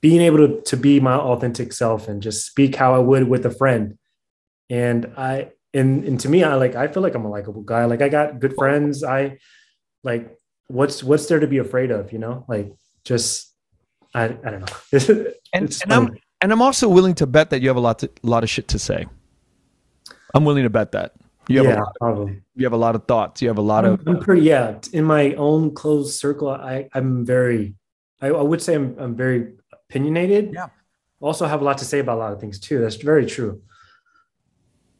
[0.00, 3.44] being able to to be my authentic self and just speak how I would with
[3.44, 3.98] a friend.
[4.70, 7.84] And I and and to me, I like I feel like I'm a likable guy.
[7.84, 9.04] Like I got good friends.
[9.04, 9.38] I
[10.02, 10.36] like
[10.68, 12.12] what's what's there to be afraid of?
[12.12, 12.72] You know, like
[13.04, 13.52] just
[14.14, 15.26] I I don't know.
[15.52, 18.10] and, and I'm and I'm also willing to bet that you have a lot to,
[18.22, 19.06] a lot of shit to say.
[20.34, 21.14] I'm willing to bet that.
[21.48, 22.42] You have yeah, a lot of, probably.
[22.56, 23.40] You have a lot of thoughts.
[23.40, 24.06] You have a lot I'm, of.
[24.06, 24.78] I'm pretty yeah.
[24.92, 27.74] In my own closed circle, I I'm very.
[28.20, 30.52] I, I would say I'm I'm very opinionated.
[30.54, 30.68] Yeah.
[31.20, 32.80] Also have a lot to say about a lot of things too.
[32.80, 33.62] That's very true.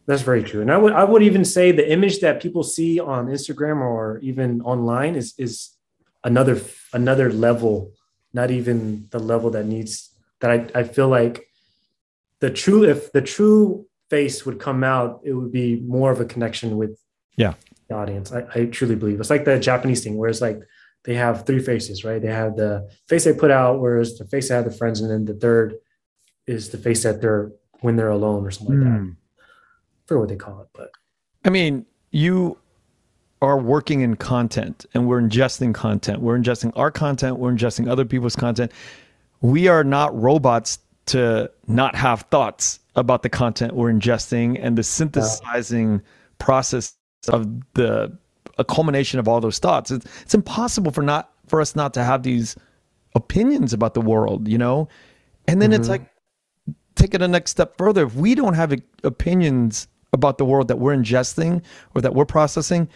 [0.08, 0.62] That's very true.
[0.62, 4.18] And I would I would even say the image that people see on Instagram or
[4.22, 5.76] even online is is
[6.24, 6.58] another
[6.94, 7.92] another level,
[8.32, 11.46] not even the level that needs that I, I feel like
[12.40, 16.24] the true if the true face would come out, it would be more of a
[16.24, 16.98] connection with
[17.36, 17.52] yeah
[17.90, 18.32] the audience.
[18.32, 20.58] I, I truly believe it's like the Japanese thing where it's like
[21.04, 22.22] they have three faces, right?
[22.22, 25.10] They have the face they put out, whereas the face that have the friends, and
[25.10, 25.74] then the third
[26.46, 28.84] is the face that they're when they're alone or something mm.
[28.84, 29.17] like that.
[30.08, 30.14] Hmm.
[30.14, 30.90] For what they call it, but
[31.44, 32.58] I mean, you
[33.40, 36.20] are working in content and we're ingesting content.
[36.20, 38.72] We're ingesting our content, we're ingesting other people's content.
[39.40, 44.82] We are not robots to not have thoughts about the content we're ingesting and the
[44.82, 46.02] synthesizing
[46.38, 46.94] process
[47.28, 48.16] of the
[48.58, 49.90] a culmination of all those thoughts.
[49.90, 52.56] It's, it's impossible for not for us not to have these
[53.14, 54.88] opinions about the world, you know?
[55.46, 55.80] And then mm-hmm.
[55.80, 56.02] it's like
[56.96, 58.04] take it a next step further.
[58.04, 61.62] If we don't have opinions about the world that we're ingesting
[61.94, 62.88] or that we're processing,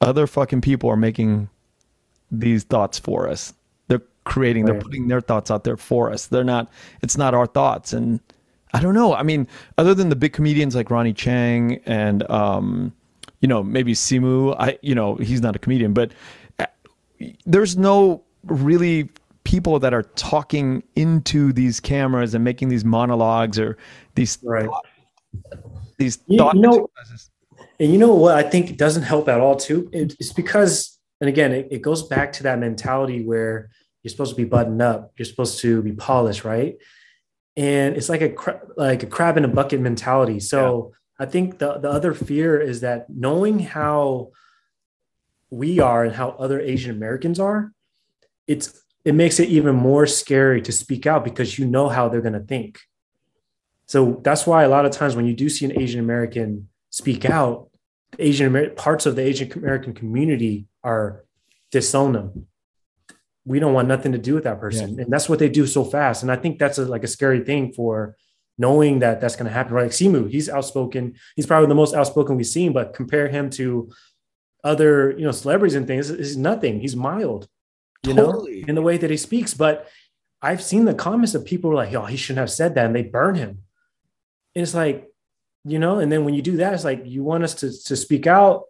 [0.00, 1.48] other fucking people are making
[2.30, 3.52] these thoughts for us.
[3.88, 4.72] They're creating, right.
[4.72, 6.26] they're putting their thoughts out there for us.
[6.26, 6.70] They're not,
[7.02, 7.92] it's not our thoughts.
[7.92, 8.20] And
[8.72, 9.14] I don't know.
[9.14, 12.92] I mean, other than the big comedians like Ronny Chieng and, um,
[13.40, 16.12] you know, maybe Simu, I, you know, he's not a comedian, but
[16.58, 16.66] uh,
[17.44, 19.10] there's no really
[19.44, 23.76] people that are talking into these cameras and making these monologues or
[24.14, 24.66] these right.
[24.66, 24.86] thought,
[26.02, 26.88] these thought you know,
[27.78, 29.88] and you know what I think doesn't help at all too?
[29.92, 33.70] It's because, and again, it, it goes back to that mentality where
[34.02, 36.76] you're supposed to be buttoned up, you're supposed to be polished, right?
[37.56, 38.34] And it's like a
[38.76, 40.40] like a crab in a bucket mentality.
[40.40, 41.24] So yeah.
[41.26, 44.32] I think the the other fear is that knowing how
[45.50, 47.72] we are and how other Asian Americans are,
[48.46, 52.20] it's it makes it even more scary to speak out because you know how they're
[52.20, 52.80] going to think.
[53.92, 57.26] So that's why a lot of times when you do see an Asian American speak
[57.26, 57.68] out,
[58.18, 61.26] Asian American parts of the Asian American community are
[61.70, 62.46] disown them.
[63.44, 65.02] We don't want nothing to do with that person, yeah.
[65.02, 66.22] and that's what they do so fast.
[66.22, 68.16] And I think that's a, like a scary thing for
[68.56, 69.74] knowing that that's going to happen.
[69.74, 71.16] Right, like Simu, he's outspoken.
[71.36, 73.92] He's probably the most outspoken we've seen, but compare him to
[74.64, 76.08] other you know celebrities and things.
[76.08, 76.80] He's nothing.
[76.80, 77.46] He's mild,
[78.06, 78.62] you totally.
[78.62, 79.52] know, in the way that he speaks.
[79.52, 79.86] But
[80.40, 83.02] I've seen the comments of people like, "Oh, he shouldn't have said that," and they
[83.02, 83.64] burn him.
[84.54, 85.08] It's like,
[85.64, 87.96] you know and then when you do that it's like you want us to to
[87.96, 88.64] speak out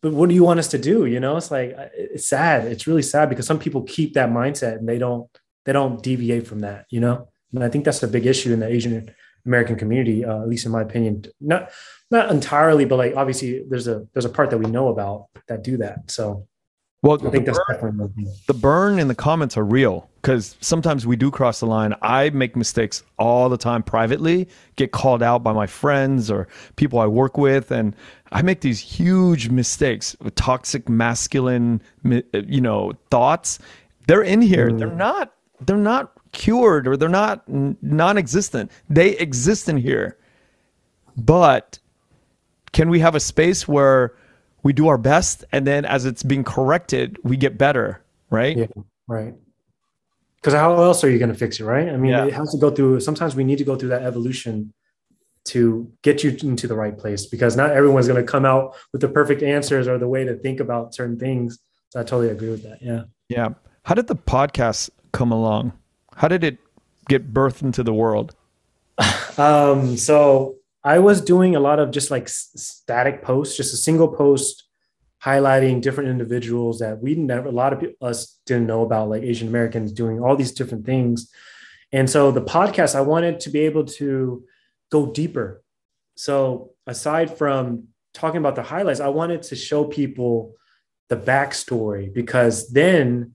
[0.00, 1.06] but what do you want us to do?
[1.06, 2.66] You know it's like it's sad.
[2.66, 5.28] It's really sad because some people keep that mindset and they don't
[5.64, 7.28] they don't deviate from that you know?
[7.52, 9.10] And i think that's a big issue in the asian
[9.46, 11.24] american community uh, at least in my opinion.
[11.40, 11.70] Not
[12.10, 15.64] not entirely but like obviously there's a there's a part that we know about that
[15.64, 16.10] do that.
[16.10, 16.46] So
[17.02, 21.06] well, I think that's burn, definitely the burn in the comments are real because sometimes
[21.06, 21.94] we do cross the line.
[22.02, 26.98] I make mistakes all the time privately, get called out by my friends or people
[26.98, 27.94] I work with, and
[28.32, 33.60] I make these huge mistakes with toxic masculine, you know, thoughts.
[34.08, 34.70] They're in here.
[34.70, 34.78] Mm.
[34.78, 35.34] They're not.
[35.60, 38.70] They're not cured or they're not non-existent.
[38.90, 40.18] They exist in here,
[41.16, 41.78] but
[42.72, 44.14] can we have a space where
[44.68, 48.54] we do our best and then as it's being corrected we get better right?
[48.54, 48.66] Yeah
[49.06, 49.32] right.
[50.36, 51.88] Because how else are you going to fix it right?
[51.88, 52.26] I mean yeah.
[52.26, 54.74] it has to go through sometimes we need to go through that evolution
[55.46, 59.00] to get you into the right place because not everyone's going to come out with
[59.00, 61.58] the perfect answers or the way to think about certain things.
[61.88, 63.04] So i totally agree with that yeah.
[63.30, 63.48] Yeah.
[63.84, 65.72] How did the podcast come along?
[66.14, 66.58] How did it
[67.08, 68.36] get birthed into the world?
[69.38, 70.57] Um so
[70.88, 74.64] I was doing a lot of just like static posts, just a single post
[75.22, 79.48] highlighting different individuals that we never, a lot of us didn't know about, like Asian
[79.48, 81.30] Americans doing all these different things.
[81.92, 84.44] And so the podcast, I wanted to be able to
[84.90, 85.62] go deeper.
[86.14, 90.54] So aside from talking about the highlights, I wanted to show people
[91.10, 93.34] the backstory because then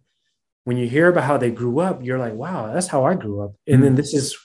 [0.64, 3.44] when you hear about how they grew up, you're like, wow, that's how I grew
[3.44, 3.54] up.
[3.68, 3.84] And mm-hmm.
[3.84, 4.36] then this is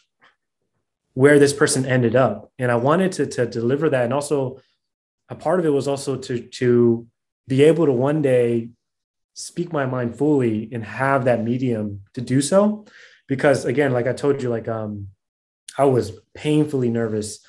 [1.19, 2.53] where this person ended up.
[2.61, 4.05] And I wanted to, to deliver that.
[4.05, 4.61] And also
[5.29, 7.09] a part of it was also to, to
[7.49, 8.69] be able to one day
[9.35, 12.85] speak my mind fully and have that medium to do so.
[13.27, 15.09] Because again, like I told you, like um,
[15.77, 17.45] I was painfully nervous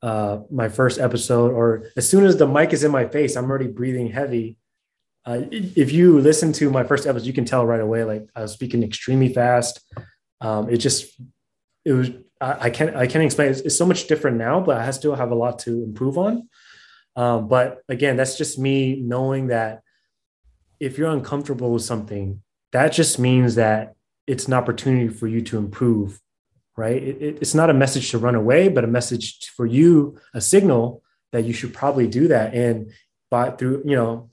[0.00, 3.50] uh, my first episode, or as soon as the mic is in my face, I'm
[3.50, 4.56] already breathing heavy.
[5.26, 8.02] Uh, if you listen to my first episode, you can tell right away.
[8.04, 9.78] Like I was speaking extremely fast.
[10.40, 11.20] Um, it just,
[11.84, 12.08] it was.
[12.40, 12.96] I, can't.
[12.96, 13.50] I can't explain.
[13.50, 16.48] It's, it's, so much different now, but I still have a lot to improve on.
[17.16, 19.82] Um, but again, that's just me knowing that
[20.78, 23.94] if you're uncomfortable with something, that just means that
[24.26, 26.20] it's an opportunity for you to improve
[26.80, 27.02] right?
[27.02, 30.40] It, it, it's not a message to run away, but a message for you, a
[30.40, 32.54] signal that you should probably do that.
[32.54, 32.92] And
[33.30, 34.30] by through, you know,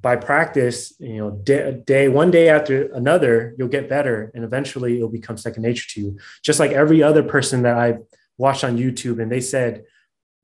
[0.00, 4.96] by practice, you know, day, day one day after another, you'll get better, and eventually
[4.96, 6.18] it'll become second nature to you.
[6.42, 7.98] Just like every other person that I
[8.36, 9.84] watched on YouTube, and they said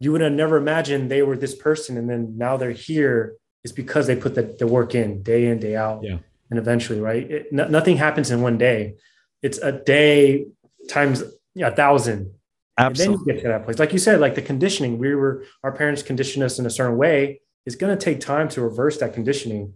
[0.00, 3.36] you would have never imagined they were this person, and then now they're here.
[3.62, 6.18] It's because they put the, the work in day in day out, yeah.
[6.50, 7.30] and eventually, right?
[7.30, 8.96] It, no, nothing happens in one day.
[9.42, 10.46] It's a day
[10.88, 11.22] times
[11.54, 12.32] yeah, a thousand.
[12.76, 13.14] Absolutely.
[13.14, 13.78] And then you get to that place.
[13.78, 16.96] Like you said, like the conditioning, we were our parents conditioned us in a certain
[16.96, 17.40] way.
[17.66, 19.74] It's going to take time to reverse that conditioning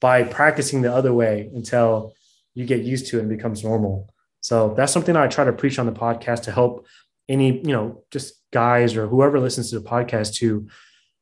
[0.00, 2.14] by practicing the other way until
[2.54, 4.08] you get used to it and becomes normal.
[4.40, 6.86] So that's something I try to preach on the podcast to help
[7.28, 10.68] any, you know, just guys or whoever listens to the podcast to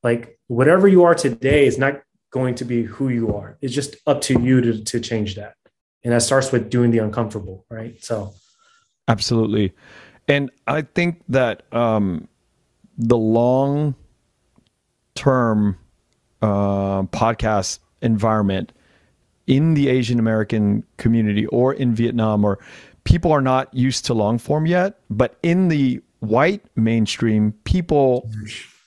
[0.03, 3.57] like whatever you are today is not going to be who you are.
[3.63, 5.55] It's just up to you to, to change that.
[6.03, 8.03] And that starts with doing the uncomfortable, right?
[8.05, 8.35] So
[9.09, 9.73] Absolutely.
[10.29, 12.29] And I think that um,
[12.97, 13.95] the long
[15.15, 15.79] term
[16.45, 18.73] uh, podcast environment
[19.47, 22.59] in the Asian American community or in Vietnam, or
[23.05, 28.31] people are not used to long form yet, but in the white mainstream, people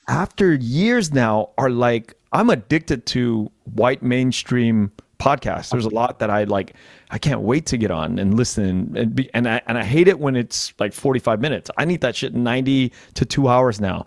[0.06, 5.70] after years now are like, I'm addicted to white mainstream podcasts.
[5.70, 6.74] There's a lot that I like.
[7.10, 8.94] I can't wait to get on and listen.
[8.96, 11.70] And be, and I and I hate it when it's like 45 minutes.
[11.76, 14.06] I need that shit 90 to two hours now.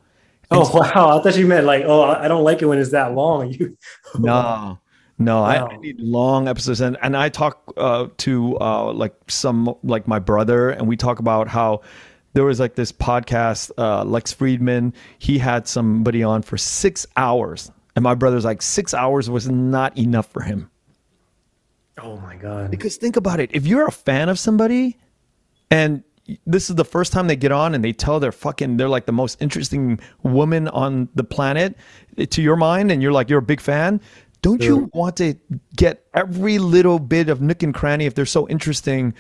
[0.53, 1.17] Oh so, wow!
[1.17, 3.53] I thought you meant like, oh, I don't like it when it's that long.
[3.59, 3.77] You
[4.19, 4.79] no.
[5.17, 5.67] No, wow.
[5.67, 10.07] I, I, need long episodes, and and I talk uh, to uh, like some like
[10.07, 11.81] my brother, and we talk about how
[12.33, 13.71] there was like this podcast.
[13.77, 14.93] Uh, Lex Fridman.
[15.19, 19.97] he had somebody on for six hours, and my brother's like six hours was not
[19.97, 20.69] enough for him.
[21.99, 22.71] Oh my god!
[22.71, 23.51] Because think about it.
[23.53, 24.97] If you're a fan of somebody,
[25.69, 26.03] and
[26.45, 29.05] this is the first time they get on and they tell they're fucking they're like
[29.05, 31.75] the most interesting woman on the planet
[32.29, 34.01] to your mind, and you're like you're a big fan.
[34.41, 35.35] Don't you want to
[35.75, 39.13] get every little bit of nook and cranny if they're so interesting?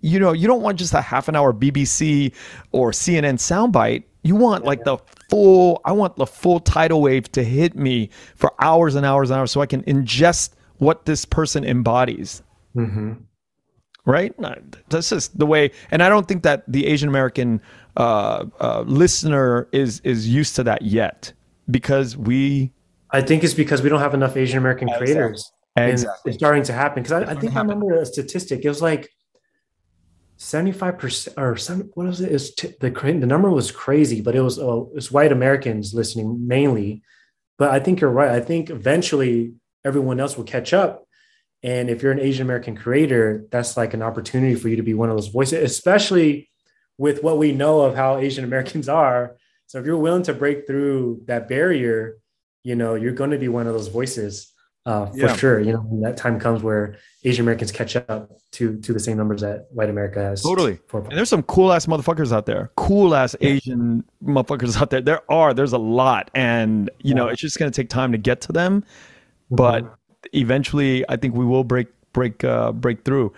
[0.00, 2.32] You know, you don't want just a half an hour BBC
[2.70, 4.04] or CNN soundbite.
[4.22, 4.98] You want like the
[5.28, 5.80] full.
[5.84, 9.50] I want the full tidal wave to hit me for hours and hours and hours,
[9.50, 12.42] so I can ingest what this person embodies.
[12.76, 13.14] Mm-hmm.
[14.04, 14.34] Right?
[14.88, 15.70] That's just the way.
[15.90, 17.60] And I don't think that the Asian American
[17.96, 21.32] uh, uh, listener is is used to that yet
[21.70, 22.72] because we.
[23.10, 25.52] I think it's because we don't have enough Asian American creators.
[25.76, 26.30] Exactly.
[26.30, 28.64] it's starting to happen because I, I, think I remember a statistic.
[28.64, 29.10] It was like
[30.38, 32.32] 75% or some, what was it?
[32.32, 35.94] It t- the, the number was crazy, but it was, uh, it was white Americans
[35.94, 37.02] listening mainly.
[37.58, 38.30] But I think you're right.
[38.30, 41.06] I think eventually everyone else will catch up.
[41.62, 44.94] And if you're an Asian American creator, that's like an opportunity for you to be
[44.94, 46.50] one of those voices, especially
[46.98, 49.36] with what we know of how Asian Americans are.
[49.66, 52.18] So if you're willing to break through that barrier,
[52.64, 54.52] you know, you're going to be one of those voices
[54.84, 55.36] uh, for yeah.
[55.36, 55.60] sure.
[55.60, 59.16] You know, when that time comes where Asian Americans catch up to to the same
[59.16, 60.42] numbers that white America has.
[60.42, 60.78] Totally.
[60.92, 62.72] And there's some cool ass motherfuckers out there.
[62.76, 63.50] Cool ass yeah.
[63.50, 65.00] Asian motherfuckers out there.
[65.00, 65.54] There are.
[65.54, 67.14] There's a lot, and you yeah.
[67.14, 68.84] know, it's just going to take time to get to them
[69.52, 69.94] but mm-hmm.
[70.32, 73.32] Eventually I think we will break break uh, break through.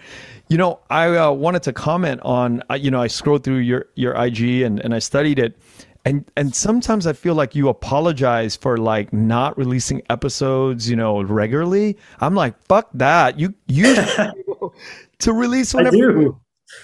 [0.48, 2.62] You know, I uh, wanted to comment on.
[2.70, 5.56] Uh, you know, I scrolled through your your IG and and I studied it,
[6.04, 10.88] and and sometimes I feel like you apologize for like not releasing episodes.
[10.88, 11.96] You know, regularly.
[12.20, 13.38] I'm like, fuck that.
[13.38, 13.94] You you
[15.18, 15.96] to release whenever.
[15.96, 16.40] You,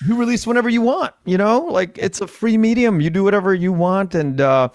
[0.07, 3.55] you release whenever you want you know like it's a free medium you do whatever
[3.55, 4.69] you want and uh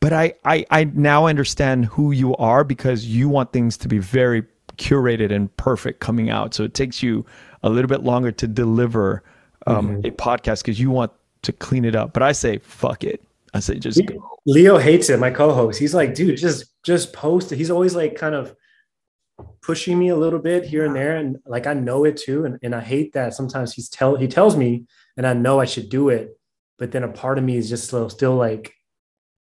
[0.00, 3.98] but I, I I now understand who you are because you want things to be
[3.98, 4.44] very
[4.78, 6.54] curated and perfect coming out.
[6.54, 7.26] So it takes you
[7.62, 9.22] a little bit longer to deliver
[9.66, 10.06] um, mm-hmm.
[10.06, 11.12] a podcast because you want
[11.42, 12.12] to clean it up.
[12.12, 13.22] But I say fuck it.
[13.54, 14.40] I say just go.
[14.46, 15.18] Leo hates it.
[15.18, 15.78] My co-host.
[15.78, 17.56] He's like, dude, just just post it.
[17.56, 18.54] He's always like kind of
[19.62, 22.44] pushing me a little bit here and there, and like I know it too.
[22.44, 24.84] And and I hate that sometimes he's tell he tells me,
[25.16, 26.38] and I know I should do it,
[26.78, 28.72] but then a part of me is just still, still like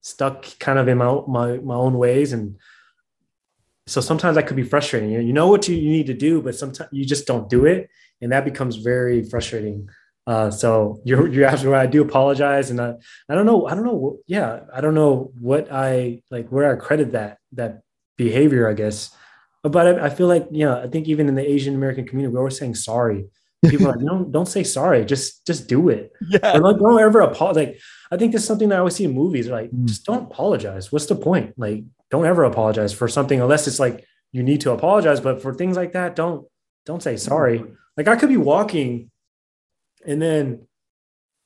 [0.01, 2.31] stuck kind of in my, my, my own ways.
[2.31, 2.57] And
[3.87, 5.11] so sometimes that could be frustrating.
[5.11, 7.89] You know, what you, you need to do, but sometimes you just don't do it.
[8.21, 9.89] And that becomes very frustrating
[10.27, 11.87] Uh, so you're you're absolutely right.
[11.87, 12.95] I do apologize, and I,
[13.29, 16.75] I don't know I don't know yeah I don't know what I like where I
[16.81, 17.81] credit that that
[18.17, 19.13] behavior I guess,
[19.61, 22.41] but I, I feel like yeah I think even in the Asian American community we're
[22.41, 23.29] always saying sorry.
[23.67, 26.11] People are like don't don't say sorry, just just do it.
[26.27, 27.67] Yeah, or like don't ever apologize.
[27.67, 27.79] Like
[28.11, 29.47] I think that's something that I always see in movies.
[29.47, 29.85] Like mm.
[29.85, 30.91] just don't apologize.
[30.91, 31.53] What's the point?
[31.57, 35.19] Like don't ever apologize for something unless it's like you need to apologize.
[35.19, 36.47] But for things like that, don't
[36.85, 37.63] don't say sorry.
[37.97, 39.09] Like I could be walking
[40.05, 40.67] and then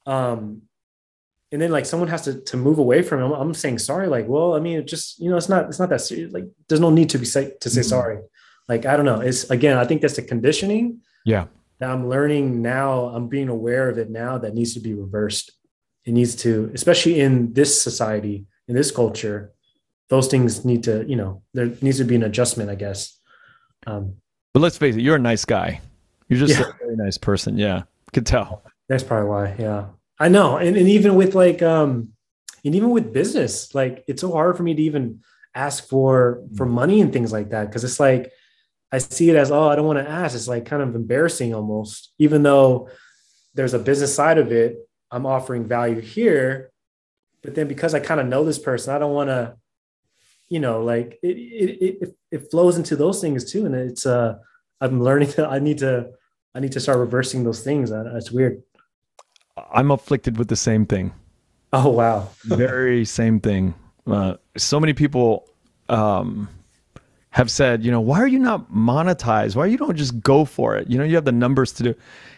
[0.06, 0.64] um
[1.52, 4.28] and then like someone has to to move away from him i'm saying sorry like
[4.28, 6.82] well i mean it just you know it's not it's not that serious like there's
[6.82, 7.90] no need to be say to say mm-hmm.
[7.90, 8.20] sorry
[8.68, 11.46] like i don't know it's again i think that's the conditioning yeah
[11.80, 15.52] that i'm learning now i'm being aware of it now that needs to be reversed
[16.06, 19.52] it needs to especially in this society in this culture
[20.10, 23.20] those things need to you know there needs to be an adjustment i guess
[23.88, 24.16] um
[24.54, 25.80] but let's face it you're a nice guy
[26.28, 26.70] you're just yeah.
[26.70, 28.64] a very nice person yeah could tell.
[28.88, 29.56] That's probably why.
[29.58, 29.86] Yeah.
[30.20, 30.58] I know.
[30.58, 32.10] And, and even with like, um,
[32.66, 35.22] and even with business, like it's so hard for me to even
[35.56, 36.72] ask for, for mm.
[36.72, 37.72] money and things like that.
[37.72, 38.32] Cause it's like,
[38.92, 40.36] I see it as, oh, I don't want to ask.
[40.36, 42.90] It's like kind of embarrassing almost, even though
[43.54, 44.78] there's a business side of it.
[45.12, 46.72] I'm offering value here,
[47.42, 49.56] but then because I kind of know this person, I don't want to,
[50.50, 53.66] you know, like it, it, it, it flows into those things too.
[53.66, 54.38] And it's, uh,
[54.82, 56.12] I'm learning that I need to
[56.56, 57.90] I need to start reversing those things.
[57.92, 58.64] That's weird.
[59.74, 61.14] I'm afflicted with the same thing.
[61.72, 63.76] Oh wow, very same thing.
[64.08, 65.48] Uh, so many people
[65.90, 66.50] um,
[67.32, 69.56] have said, you know, why are you not monetized?
[69.56, 70.90] Why you don't just go for it?
[70.90, 71.96] You know, you have the numbers to do,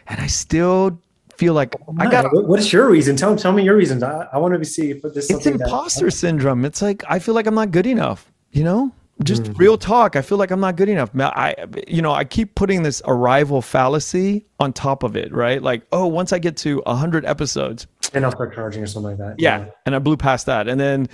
[0.07, 0.99] and I still
[1.37, 2.25] feel like I got.
[2.47, 3.15] What's your reason?
[3.15, 4.03] Tell tell me your reasons.
[4.03, 5.29] I, I want to see if this.
[5.29, 6.65] It's imposter that, syndrome.
[6.65, 8.31] It's like I feel like I'm not good enough.
[8.51, 8.91] You know,
[9.23, 9.53] just mm-hmm.
[9.53, 11.55] real talk i feel like i'm not good enough i
[11.87, 16.07] you know i keep putting this arrival fallacy on top of it right like oh
[16.07, 19.59] once i get to 100 episodes and i'll start charging or something like that yeah,
[19.59, 19.71] yeah.
[19.85, 21.07] and i blew past that and then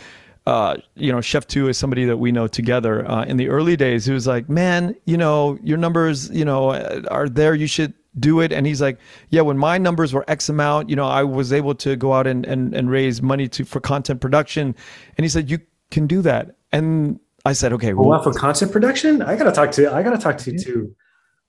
[0.47, 3.05] uh, you know, Chef Tu is somebody that we know together.
[3.05, 6.71] Uh, in the early days, he was like, "Man, you know, your numbers, you know,
[7.11, 7.53] are there.
[7.53, 8.97] You should do it." And he's like,
[9.29, 12.27] "Yeah, when my numbers were X amount, you know, I was able to go out
[12.27, 14.73] and and, and raise money to for content production."
[15.17, 15.59] And he said, "You
[15.91, 19.71] can do that." And I said, okay, well, well for content production, I gotta talk
[19.71, 20.95] to I gotta talk to you too.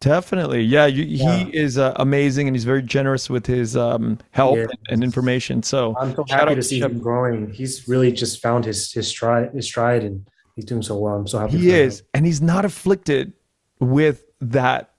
[0.01, 0.87] Definitely, yeah.
[0.87, 1.39] You, yeah.
[1.39, 5.63] He is uh, amazing, and he's very generous with his um, help and, and, information.
[5.63, 6.93] So I'm so happy to see Chef.
[6.93, 7.53] him growing.
[7.53, 11.17] He's really just found his his stride, his stride, and he's doing so well.
[11.17, 11.59] I'm so happy.
[11.59, 12.07] He is, him.
[12.15, 13.33] and he's not afflicted
[13.81, 14.95] with that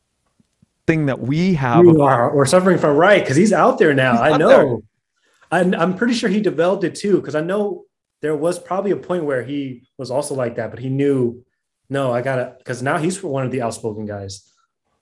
[0.86, 1.86] thing that we have.
[1.86, 2.36] We are.
[2.36, 4.22] We're suffering from right because he's out there now.
[4.22, 4.84] I know.
[5.52, 7.86] I'm, I'm pretty sure he developed it too because I know
[8.22, 11.44] there was probably a point where he was also like that, but he knew,
[11.90, 14.49] no, I gotta, because now he's one of the outspoken guys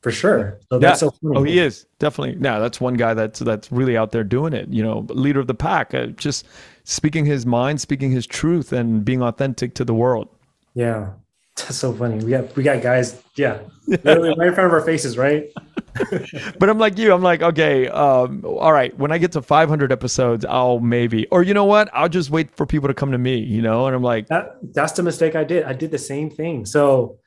[0.08, 0.58] for sure.
[0.72, 0.94] So yeah.
[0.94, 2.38] So oh, he is definitely.
[2.42, 4.70] Yeah, that's one guy that's that's really out there doing it.
[4.70, 6.46] You know, leader of the pack, uh, just
[6.86, 10.30] speaking his mind, speaking his truth, and being authentic to the world.
[10.76, 11.10] Yeah,
[11.58, 12.24] that's so funny.
[12.24, 15.52] We got we got guys, yeah, literally right in front of our faces, right?
[16.58, 17.14] but I'm like you.
[17.14, 18.98] I'm like, okay, um, all right.
[18.98, 21.90] When I get to 500 episodes, I'll maybe, or you know what?
[21.92, 23.40] I'll just wait for people to come to me.
[23.40, 25.64] You know, and I'm like, that, that's the mistake I did.
[25.64, 26.66] I did the same thing.
[26.66, 27.18] So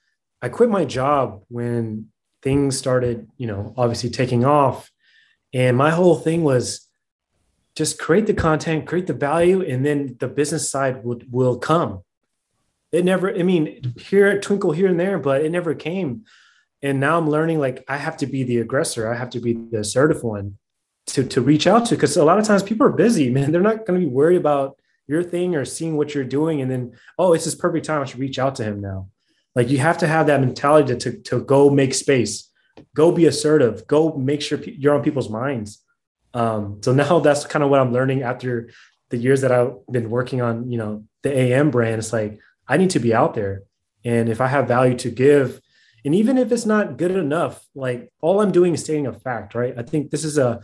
[0.41, 2.07] I quit my job when
[2.43, 4.91] things started, you know, obviously taking off,
[5.53, 6.86] and my whole thing was
[7.76, 12.03] just create the content, create the value, and then the business side would will come.
[12.93, 13.34] It never.
[13.34, 16.24] I mean, here twinkle here and there, but it never came.
[16.82, 19.12] And now i'm learning like i have to be the aggressor.
[19.12, 20.59] I have to be the assertive one
[21.09, 23.53] to to reach out to because a lot of times people are busy man.
[23.53, 26.70] They're not going to be worried about your thing or seeing what you're doing and
[26.70, 28.01] then oh it's this perfect time.
[28.01, 29.09] I should reach out to him now
[29.55, 32.48] like you have to have that mentality to, to, to go make space.
[32.94, 33.86] Go be assertive.
[33.86, 35.82] Go make sure you're on people's minds.
[36.34, 38.70] Um, so now that's kind of what i'm learning after
[39.11, 41.98] the years that i've been working on you know the am brand.
[41.98, 42.38] It's like
[42.68, 43.64] i need to be out there.
[44.05, 45.61] And if i have value to give
[46.05, 49.55] and even if it's not good enough, like all I'm doing is stating a fact,
[49.55, 49.74] right?
[49.76, 50.62] I think this is a,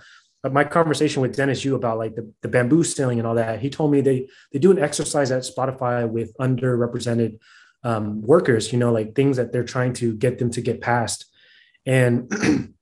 [0.50, 3.60] my conversation with Dennis Yu about like the, the bamboo ceiling and all that.
[3.60, 7.38] He told me they they do an exercise at Spotify with underrepresented
[7.86, 11.24] um, workers, you know, like things that they're trying to get them to get past.
[11.86, 12.28] And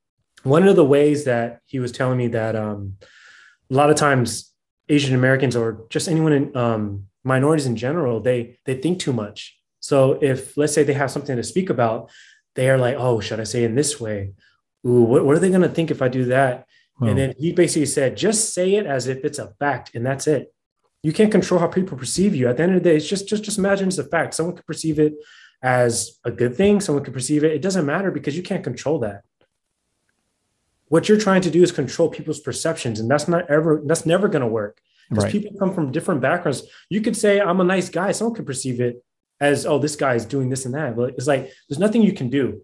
[0.45, 2.97] one of the ways that he was telling me that um,
[3.71, 4.51] a lot of times
[4.89, 9.59] Asian Americans or just anyone in um, minorities in general, they they think too much.
[9.81, 12.11] So if let's say they have something to speak about,
[12.55, 14.33] they are like, oh, should I say in this way?
[14.87, 16.67] Ooh, what, what are they going to think if I do that?
[16.99, 17.09] Hmm.
[17.09, 20.27] And then he basically said, just say it as if it's a fact, and that's
[20.27, 20.55] it.
[21.05, 22.49] You can't control how people perceive you.
[22.49, 24.35] At the end of the day, it's just just just imagine it's a fact.
[24.35, 25.13] Someone could perceive it
[25.63, 26.81] as a good thing.
[26.81, 27.53] Someone could perceive it.
[27.53, 29.21] It doesn't matter because you can't control that.
[30.89, 34.29] what you're trying to do is control people's perceptions, and that's not ever that's never
[34.29, 34.75] going to work
[35.09, 35.33] because Right.
[35.33, 36.61] people come from different backgrounds.
[36.95, 38.95] You could say I'm a nice guy, someone could perceive it
[39.41, 42.13] as oh this guy is doing this and that, but it's like there's nothing you
[42.21, 42.63] can do.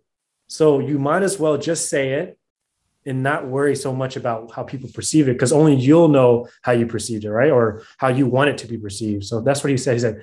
[0.58, 2.38] So you might as well just say it
[3.06, 6.72] and not worry so much about how people perceive it because only you'll know how
[6.72, 7.50] you perceived it, right?
[7.50, 9.24] Or how you want it to be perceived.
[9.24, 9.94] So that's what he said.
[9.94, 10.22] He said,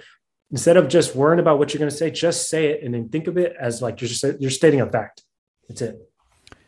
[0.52, 3.10] instead of just worrying about what you're going to say, just say it and then
[3.10, 5.24] think of it as like you're just you're stating a fact.
[5.68, 6.02] That's it.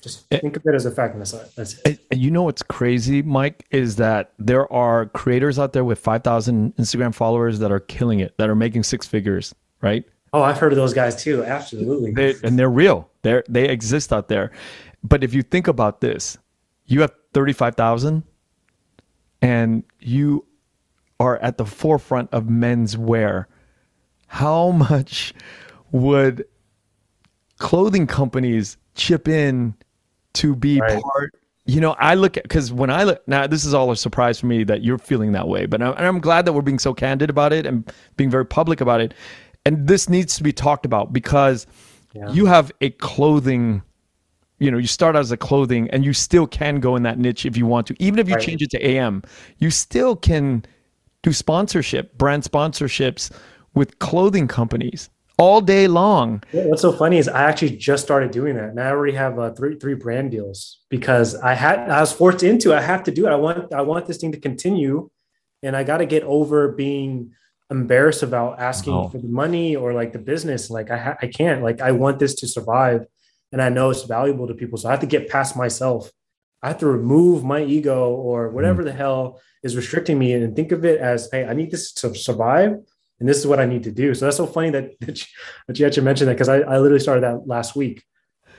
[0.01, 0.39] Just Eh.
[0.39, 1.51] think of it as a fact, and that's it.
[1.55, 1.99] That's it.
[2.09, 6.73] And you know what's crazy, Mike, is that there are creators out there with 5,000
[6.77, 10.05] Instagram followers that are killing it, that are making six figures, right?
[10.31, 11.43] Oh, I've heard of those guys too.
[11.43, 12.11] Absolutely.
[12.11, 13.09] They, and they're real.
[13.23, 14.51] They're, they exist out there.
[15.03, 16.37] But if you think about this,
[16.85, 18.23] you have 35,000
[19.41, 20.45] and you
[21.19, 23.47] are at the forefront of men's wear.
[24.27, 25.33] How much
[25.91, 26.45] would
[27.57, 29.75] clothing companies chip in
[30.33, 31.01] to be Right.
[31.01, 31.35] part?
[31.65, 34.39] You know, I look at because when I look now, this is all a surprise
[34.39, 35.67] for me that you're feeling that way.
[35.67, 38.45] But I'm, and I'm glad that we're being so candid about it and being very
[38.45, 39.13] public about it.
[39.65, 41.67] And this needs to be talked about because
[42.13, 42.31] Yeah.
[42.31, 43.83] you have a clothing
[44.59, 47.17] you know you start out as a clothing and you still can go in that
[47.17, 48.43] niche if you want to even if you Right.
[48.43, 49.23] change it to am
[49.57, 50.63] you still can
[51.23, 53.31] do sponsorship brand sponsorships
[53.73, 58.31] with clothing companies all day long Yeah, What's so funny is I actually just started
[58.31, 62.01] doing that, and I already have uh, three three brand deals because I had I
[62.01, 62.73] was forced into.
[62.73, 62.75] it.
[62.75, 63.29] I have to do it.
[63.31, 65.09] I want I want this thing to continue,
[65.63, 67.31] and I got to get over being
[67.71, 69.07] embarrassed about asking Wow.
[69.07, 70.69] for the money or like the business.
[70.69, 71.63] Like I ha- I can't.
[71.63, 73.05] Like I want this to survive,
[73.51, 74.77] and I know it's valuable to people.
[74.77, 76.11] So I have to get past myself.
[76.61, 80.71] I have to remove my ego or whatever the hell is restricting me, and think
[80.71, 82.77] of it as, hey, I need this to survive
[83.19, 84.13] and this is what I need to do.
[84.13, 85.27] So that's so funny that that you,
[85.67, 88.03] that you actually mentioned that because I, I literally started that last week,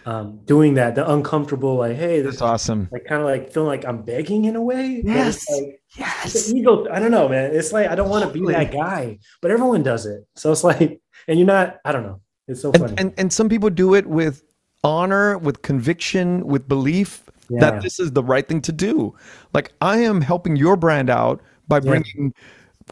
[0.06, 3.68] um, doing that the uncomfortable like hey this that's awesome like kind of like feeling
[3.68, 5.02] like I'm begging in a way.
[5.04, 5.44] Yes.
[5.50, 6.86] like, yes ego.
[6.90, 7.54] I don't know, man.
[7.54, 10.26] It's like I don't want to be that guy, but everyone does it.
[10.36, 11.78] So it's like, and you're not.
[11.84, 12.20] I don't know.
[12.46, 12.92] It's so funny.
[12.92, 14.42] and, and and some people do it with
[14.84, 17.60] honor with conviction with belief Yeah.
[17.60, 19.14] that this is the right thing to do
[19.52, 21.90] like i am helping your brand out by Yeah.
[21.90, 22.34] bringing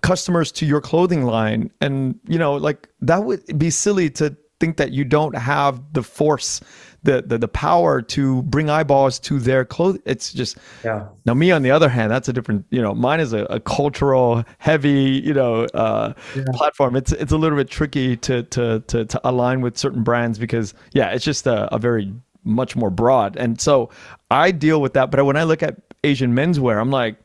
[0.02, 4.76] customers to your clothing line and you know like that would be silly to think
[4.76, 6.60] that you don't have the force
[7.04, 9.98] the the, the power to bring eyeballs to their clothes.
[10.04, 12.64] it's just yeah, now, me on the other hand, that's a different.
[12.70, 16.44] You know, mine is a, a cultural heavy, you know, uh, Yeah.
[16.54, 16.96] platform.
[16.96, 20.74] It's it's a little bit tricky to to to to align with certain brands because
[20.92, 22.12] yeah, it's just a, a very
[22.44, 23.36] much more broad.
[23.36, 23.90] And so
[24.30, 25.10] I deal with that.
[25.10, 27.16] But when I look at Asian menswear, I'm like,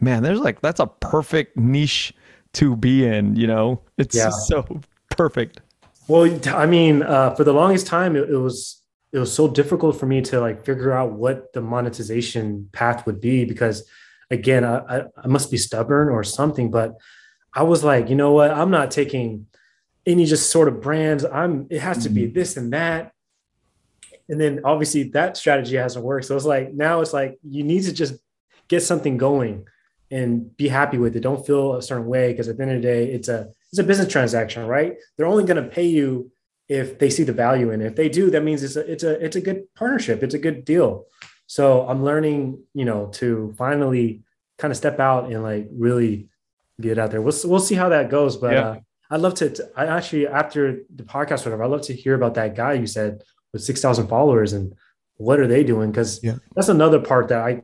[0.00, 2.12] man, there's like that's a perfect niche
[2.54, 3.34] to be in.
[3.36, 4.30] You know, it's Yeah.
[4.46, 5.60] so perfect.
[6.08, 8.80] Well, I mean, uh, for the longest time, it, it was
[9.12, 13.20] it was so difficult for me to like figure out what the monetization path would
[13.20, 13.88] be because,
[14.30, 16.70] again, I, I, must be stubborn or something.
[16.70, 16.96] But
[17.54, 18.50] I was like, you know what?
[18.50, 19.46] I'm not taking
[20.04, 21.24] any just sort of brands.
[21.24, 21.66] I'm.
[21.70, 22.34] It has to be mm-hmm.
[22.34, 23.12] this and that.
[24.28, 26.26] And then obviously that strategy hasn't worked.
[26.26, 28.14] So it's like now it's like you need to just
[28.68, 29.66] get something going
[30.10, 31.20] and be happy with it.
[31.20, 33.78] Don't feel a certain way because at the end of the day, it's a it's
[33.78, 34.96] a business transaction, right?
[35.16, 36.30] They're only going to pay you
[36.68, 37.86] if they see the value in it.
[37.86, 40.22] If they do, that means it's a it's a it's a good partnership.
[40.22, 41.06] It's a good deal.
[41.46, 44.22] So I'm learning, you know, to finally
[44.58, 46.28] kind of step out and like really
[46.80, 47.22] get out there.
[47.22, 48.68] We'll we'll see how that goes, but Yeah.
[48.68, 48.76] uh,
[49.10, 49.54] I'd love to.
[49.76, 53.22] I actually after the podcast, whatever, I'd love to hear about that guy you said
[53.52, 54.74] with six thousand followers and
[55.18, 55.90] what are they doing?
[55.92, 56.36] Because Yeah.
[56.56, 57.62] that's another part that I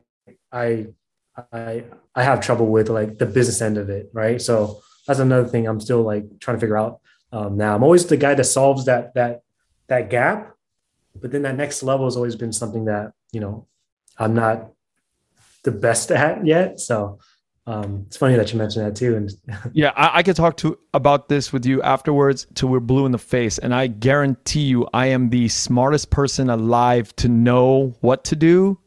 [0.51, 0.87] I
[1.51, 1.83] I
[2.15, 4.41] I have trouble with, like the business end of it, right?
[4.41, 7.01] So that's another thing I'm still like trying to figure out
[7.33, 7.75] um, now.
[7.75, 9.41] I'm always the guy that solves that that
[9.87, 10.55] that gap,
[11.19, 13.67] but then that next level has always been something that you know
[14.17, 14.71] I'm not
[15.63, 16.79] the best at yet.
[16.79, 17.19] So
[17.65, 19.15] um, it's funny that you mentioned that too.
[19.15, 19.31] And
[19.73, 23.11] Yeah, I, I could talk to about this with you afterwards till we're blue in
[23.11, 28.23] the face, and I guarantee you, I am the smartest person alive to know what
[28.25, 28.77] to do.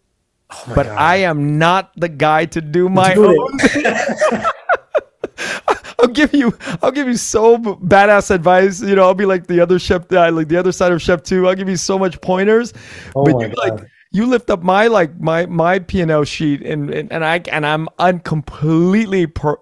[0.51, 0.97] oh but God.
[0.97, 3.59] I am not the guy to do my Do own.
[5.99, 8.81] I'll give you, I'll give you so badass advice.
[8.83, 11.23] You know, I'll be like the other chef, uh, like the other side of chef
[11.23, 11.47] Tu.
[11.47, 12.73] I'll give you so much pointers.
[13.15, 13.81] Oh but you like,
[14.13, 17.41] you lift up my like my my P and L sheet, and, and and I
[17.51, 19.59] and I'm un- completely per-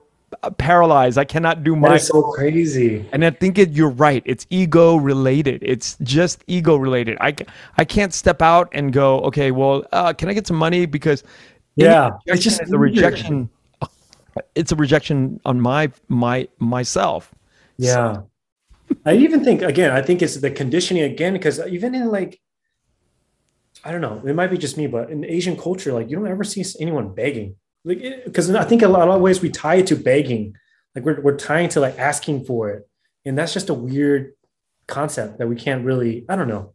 [0.58, 1.18] paralyzed.
[1.18, 3.08] I cannot do my is so crazy.
[3.12, 4.22] and I think it, you're right.
[4.26, 5.62] It's ego related.
[5.62, 7.16] It's just ego related.
[7.20, 7.34] I,
[7.78, 10.86] I can't step out and go, okay, well, uh, can I get some money?
[10.86, 11.22] Because
[11.76, 13.50] Yeah, it's just the rejection.
[14.54, 17.34] It's a rejection on my my myself.
[17.76, 18.22] Yeah.
[19.06, 22.40] I even think again, I think it's the conditioning again, because even in like
[23.84, 24.22] I don't know.
[24.24, 27.14] It might be just me, but in Asian culture, like you don't ever see anyone
[27.14, 27.56] begging.
[27.84, 30.56] Like, because I think a lot of ways we tie it to begging.
[30.94, 32.88] Like we're we're tying to like asking for it,
[33.26, 34.32] and that's just a weird
[34.86, 36.24] concept that we can't really.
[36.28, 36.72] I don't know.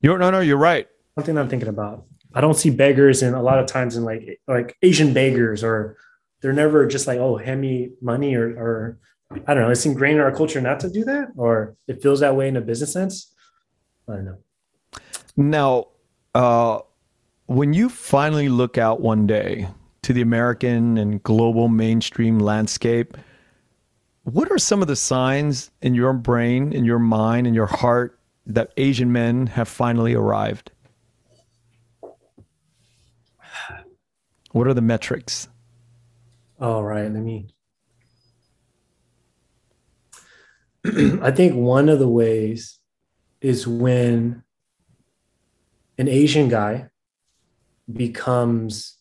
[0.00, 0.40] You're no, no.
[0.40, 0.88] You're right.
[1.16, 2.04] Something I'm thinking about.
[2.32, 5.96] I don't see beggars, and a lot of times in like like Asian beggars, or
[6.40, 8.98] they're never just like, oh, hand me money, or or
[9.46, 9.70] I don't know.
[9.70, 12.56] It's ingrained in our culture not to do that, or it feels that way in
[12.56, 13.34] a business sense.
[14.08, 14.38] I don't know.
[15.36, 15.88] Now,
[16.34, 16.80] uh,
[17.46, 19.68] when you finally look out one day
[20.02, 23.16] to the American and global mainstream landscape,
[24.22, 28.18] what are some of the signs in your brain, in your mind, in your heart
[28.46, 30.70] that Asian men have finally arrived?
[34.52, 35.48] What are the metrics?
[36.60, 37.48] All right, let me.
[41.22, 42.78] I think one of the ways
[43.40, 44.42] is when
[45.98, 46.88] an Asian guy
[47.90, 48.96] becomes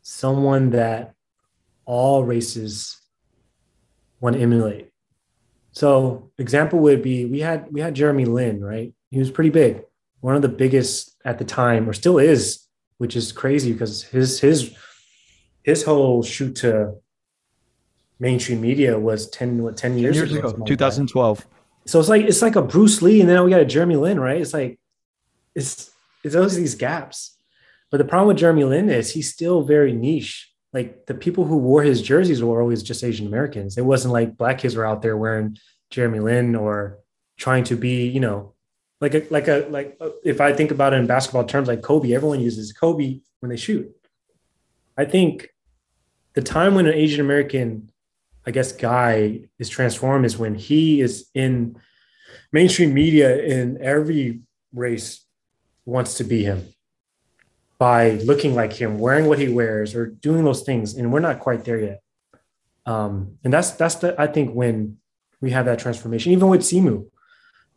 [0.00, 1.14] someone that
[1.84, 2.98] all races
[4.20, 4.90] want to emulate.
[5.72, 8.94] So example would be we had we had Jeremy Lin, right?
[9.10, 9.82] He was pretty big,
[10.20, 12.66] one of the biggest at the time, or still is,
[12.96, 14.74] which is crazy because his his
[15.68, 16.94] his whole shoot to
[18.18, 21.46] mainstream media was 10 what 10 years, 10 years ago, ago 2012
[21.88, 24.20] so it's like it's like a bruce lee and then we got a jeremy lin
[24.20, 24.40] right?
[24.40, 24.78] It's like
[25.54, 25.90] it's
[26.22, 27.36] it's always these gaps.
[27.90, 30.52] But the problem with jeremy lin is he's still very niche.
[30.74, 33.78] Like the people who wore his jerseys were always just asian americans.
[33.78, 35.56] It wasn't like black kids were out there wearing
[35.90, 36.98] jeremy lin or
[37.38, 38.52] trying to be you know
[39.00, 41.82] like a like a like uh, if i think about it in basketball terms like
[41.82, 43.90] kobe everyone uses kobe when they shoot.
[44.98, 45.48] I think
[46.34, 47.90] the time when an asian american
[48.48, 51.76] I guess, guy is transformed is when he is in
[52.50, 54.40] mainstream media and every
[54.72, 55.22] race
[55.84, 56.66] wants to be him
[57.78, 60.94] by looking like him, wearing what he wears, or doing those things.
[60.94, 62.00] And we're not quite there yet.
[62.86, 64.96] Um, and that's that's the I think when
[65.42, 66.32] we have that transformation.
[66.32, 67.06] Even with Simu,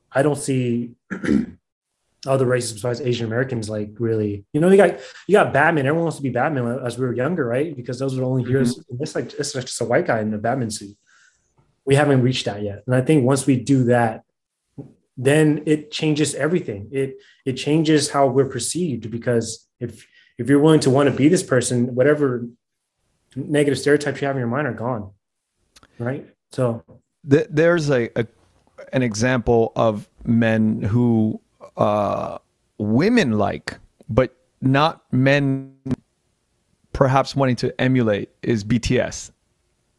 [0.10, 0.96] I don't see
[2.28, 5.86] other races besides Asian Americans like really, you know, you got you got Batman.
[5.86, 7.76] Everyone wants to be Batman as we were younger, right?
[7.76, 8.78] Because those were the only heroes.
[8.78, 9.04] Mm-hmm.
[9.04, 10.96] It's like it's just a white guy in a Batman suit.
[11.86, 14.24] We haven't reached that yet, and I think once we do that,
[15.18, 16.90] then it changes everything.
[16.92, 20.08] It it changes how we're perceived because if
[20.38, 22.48] if you're willing to want to be this person, whatever
[23.36, 25.12] negative stereotypes you have in your mind are gone,
[25.98, 26.28] right?
[26.52, 26.84] So
[27.24, 28.28] there's a, a
[28.94, 31.42] an example of men who
[31.78, 32.38] uh,
[32.78, 33.78] women like,
[34.10, 35.76] but not men
[36.94, 39.32] perhaps wanting to emulate is BTS,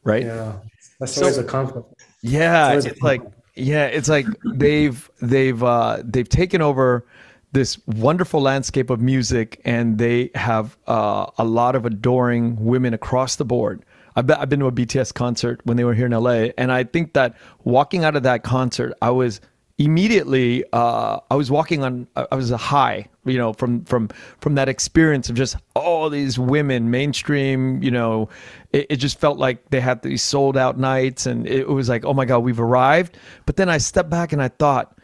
[0.04, 0.24] right?
[0.24, 0.54] Yeah,
[1.00, 1.88] that's always so, a conflict.
[2.22, 3.22] Yeah, it's, it's like
[3.54, 7.06] yeah, it's like they've they've uh, they've taken over
[7.52, 13.36] this wonderful landscape of music, and they have uh, a lot of adoring women across
[13.36, 13.84] the board.
[14.16, 16.72] I've been, I've been to a BTS concert when they were here in LA, and
[16.72, 19.40] I think that walking out of that concert, I was
[19.78, 24.08] immediately uh, I was walking on I was a high you know from from
[24.38, 28.28] from that experience of just all these women mainstream you know
[28.72, 32.04] it, it, just felt like they had these sold out nights and it was like
[32.04, 33.16] oh my god we've arrived.
[33.46, 34.96] But then I stepped back and I thought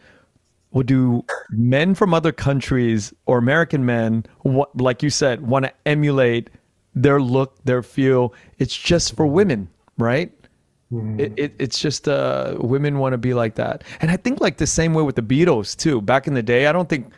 [0.71, 4.25] well do men from other countries or American men
[4.75, 6.49] like you said want to emulate
[6.93, 8.33] their look their feel?
[8.59, 10.31] It's just for women right
[10.91, 11.19] Mm.
[11.19, 14.57] It, it, it's just uh, women want to be like that, and I think like
[14.57, 16.01] the same way with the Beatles too.
[16.01, 17.13] Back in the day, I don't think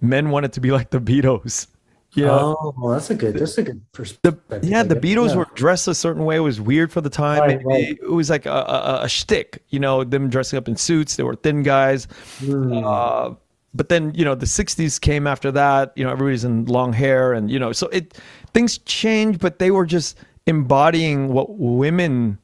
[0.00, 1.66] men wanted to be like the Beatles.
[2.12, 2.30] Yeah.
[2.30, 3.36] Oh, well, that's a good.
[3.36, 4.62] That's a good perspective.
[4.62, 5.36] The, yeah, the Beatles yeah.
[5.36, 6.36] were dressed a certain way.
[6.36, 7.40] It was weird for the time.
[7.40, 7.98] Right, right.
[8.02, 11.16] It was like a, a, a shtick, you know, them dressing up in suits.
[11.16, 12.08] They were thin guys.
[12.40, 12.84] Mm.
[12.84, 13.36] Uh,
[13.74, 15.92] but then, you know, the '60s came after that.
[15.94, 18.18] You know, everybody's in long hair, and you know, so it
[18.54, 22.38] things changed, but they were just embodying what women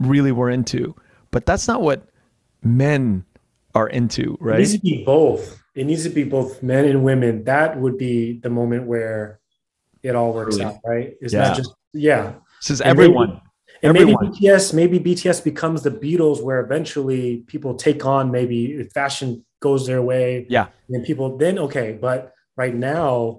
[0.00, 0.94] really were into.
[1.30, 2.08] But that's not what
[2.62, 3.24] men
[3.74, 4.56] are into, right?
[4.56, 5.62] It needs to be both.
[5.74, 7.44] It needs to be both men and women.
[7.44, 9.40] That would be the moment where
[10.02, 10.66] it all works really?
[10.66, 11.14] out, right?
[11.20, 11.42] It's yeah.
[11.42, 12.34] not just yeah.
[12.60, 13.40] This is everyone.
[13.82, 18.30] And maybe, and maybe BTS, maybe BTS becomes the Beatles, where eventually people take on
[18.30, 20.46] maybe fashion goes their way.
[20.50, 20.66] Yeah.
[20.90, 23.38] And people then okay, but right now,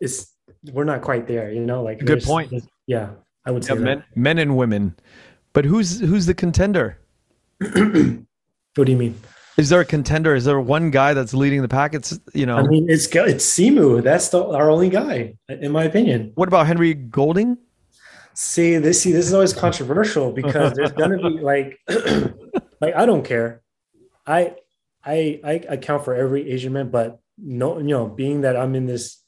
[0.00, 0.32] it's
[0.72, 1.50] we're not quite there.
[1.50, 2.52] You know, like good point.
[2.86, 3.10] Yeah.
[3.46, 4.96] I would say yeah, men, men and women.
[5.52, 6.98] But who's who's the contender?
[7.58, 9.18] what do you mean?
[9.56, 10.34] Is there a contender?
[10.34, 11.94] Is there one guy that's leading the pack?
[11.94, 12.56] It's you know.
[12.56, 14.02] I mean, it's it's Simu.
[14.02, 16.32] That's the, our only guy, in my opinion.
[16.34, 17.56] What about Henry Golding?
[18.34, 19.02] See this.
[19.02, 21.78] See this is always controversial because there's gonna be like,
[22.80, 23.62] like I don't care.
[24.26, 24.56] I
[25.04, 28.86] I I account for every Asian man, but no, you know, being that I'm in
[28.86, 29.23] this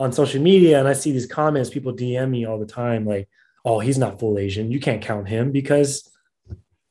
[0.00, 3.28] on social media and I see these comments, people DM me all the time, like,
[3.64, 4.70] oh, he's not full Asian.
[4.72, 6.10] You can't count him because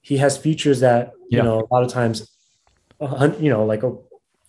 [0.02, 1.40] he has features that, Yeah.
[1.40, 2.30] you know, a lot of times,
[3.02, 3.96] you know, like a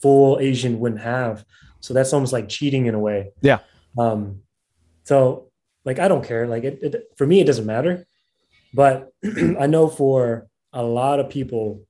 [0.01, 1.45] full Asian wouldn't have.
[1.81, 3.33] So that's almost like cheating in a way.
[3.41, 3.59] Yeah.
[3.99, 4.43] Um,
[5.05, 5.49] so
[5.85, 6.47] like, I don't care.
[6.47, 8.07] Like it, it for me, it doesn't matter.
[8.73, 9.11] But
[9.59, 11.83] I know for a lot of people,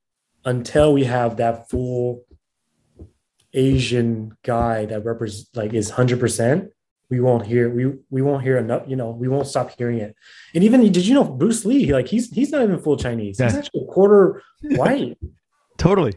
[0.45, 2.25] until we have that full
[3.55, 6.71] Asian guy that represents like is hundred percent,
[7.11, 8.85] we won't hear we we won't hear enough.
[8.87, 10.17] You know, we won't stop hearing it.
[10.55, 11.93] And even did you know Bruce Lee?
[11.93, 13.39] Like he's he's not even full Chinese.
[13.39, 15.19] He's actually a quarter white.
[15.79, 16.15] Totally.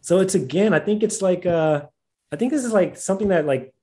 [0.00, 1.82] so it's again, I think it's like uh,
[2.30, 3.74] I think this is like something that like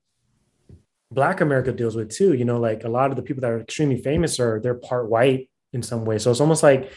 [1.11, 2.33] Black America deals with too.
[2.33, 5.09] You know, like a lot of the people that are extremely famous are they're part
[5.09, 6.17] white in some way.
[6.17, 6.91] So it's almost like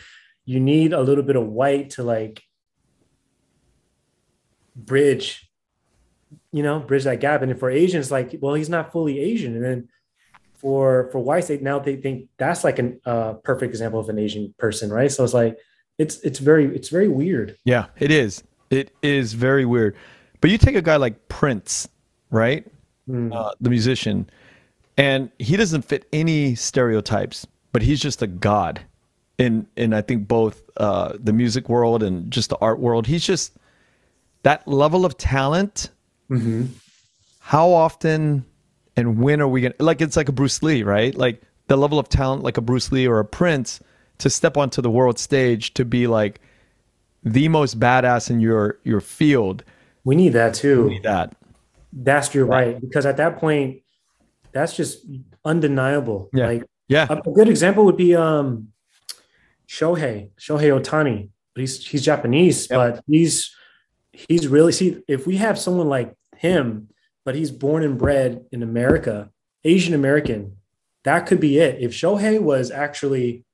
[0.44, 2.42] you need a little bit of white to like
[4.74, 5.50] bridge,
[6.52, 7.42] you know, bridge that gap.
[7.42, 9.56] And for Asians, like, well, he's not fully Asian.
[9.56, 9.88] And then
[10.54, 14.18] for for whites, they now they think that's like a uh, perfect example of an
[14.18, 15.10] Asian person, right?
[15.10, 15.58] So it's like
[15.98, 17.56] it's it's very it's very weird.
[17.64, 18.44] Yeah, it is.
[18.70, 19.96] It is very weird.
[20.40, 21.88] But you take a guy like Prince,
[22.30, 22.66] right?
[23.08, 23.34] Mm.
[23.34, 24.30] Uh, the musician,
[24.96, 28.80] and he doesn't fit any stereotypes, but he's just a god
[29.38, 33.06] in in I think both uh, the music world and just the art world.
[33.06, 33.56] He's just
[34.42, 35.90] that level of talent.
[36.30, 36.68] Mhm.
[37.40, 38.44] How often
[38.96, 40.00] and when are we gonna like?
[40.00, 41.14] It's like a Bruce Lee, right?
[41.14, 43.80] Like the level of talent, like a Bruce Lee or a Prince,
[44.18, 46.40] to step onto the world stage to be like
[47.24, 49.64] the most badass in your your field.
[50.04, 50.84] We need that too.
[50.84, 51.34] We Need that.
[51.92, 53.82] That's you're right because at that point,
[54.52, 55.04] that's just
[55.44, 56.30] undeniable.
[56.32, 56.46] Yeah.
[56.46, 57.06] Like Yeah.
[57.10, 58.68] a, good example would be um
[59.68, 61.28] Shohei Shohei Ohtani.
[61.54, 62.78] But he's he's Japanese, Yep.
[62.96, 63.54] but he's
[64.12, 66.88] he's really see if we have someone like him,
[67.24, 69.30] but he's born and bred in America,
[69.64, 70.56] Asian American.
[71.04, 71.80] That could be it.
[71.80, 73.44] If Shohei was actually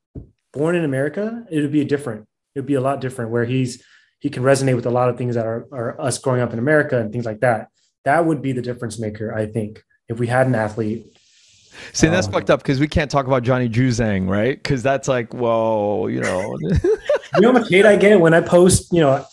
[0.53, 2.27] born in America, it would be a different.
[2.55, 3.83] It would be a lot different where he's
[4.19, 6.59] he can resonate with a lot of things that are, are us growing up in
[6.59, 7.69] America and things like that.
[8.03, 11.05] That would be the difference maker, I think, if we had an athlete.
[11.93, 14.61] See, that's Um, fucked up because we can't talk about Johnny Juzang, right?
[14.61, 16.57] Because that's like, whoa, you know.
[17.35, 19.23] You know how much hate I get when I post, you know,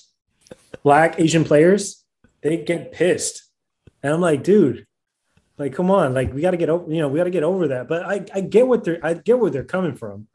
[0.86, 2.04] black Asian players?
[2.42, 3.42] They get pissed.
[4.04, 4.86] And I'm like, dude,
[5.58, 7.88] like, come on, like we gotta get over, you know, we gotta get over that.
[7.88, 10.28] But I, I get what they're I get where they're coming from.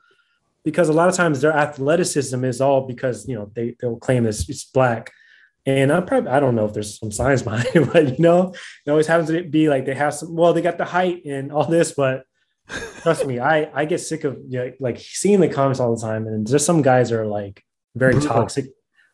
[0.66, 4.26] Because a lot of times their athleticism is all because you know they they'll claim
[4.26, 5.14] it's, it's black.
[5.66, 8.54] And I probably I don't know if there's some science behind it, but you know,
[8.86, 11.54] it always happens to be like they have some well, they got the height and
[11.54, 12.26] all this, but
[13.04, 16.02] trust me, I I get sick of you know, like seeing the comments all the
[16.02, 17.64] time, and there's some guys are like
[17.95, 18.66] very toxic.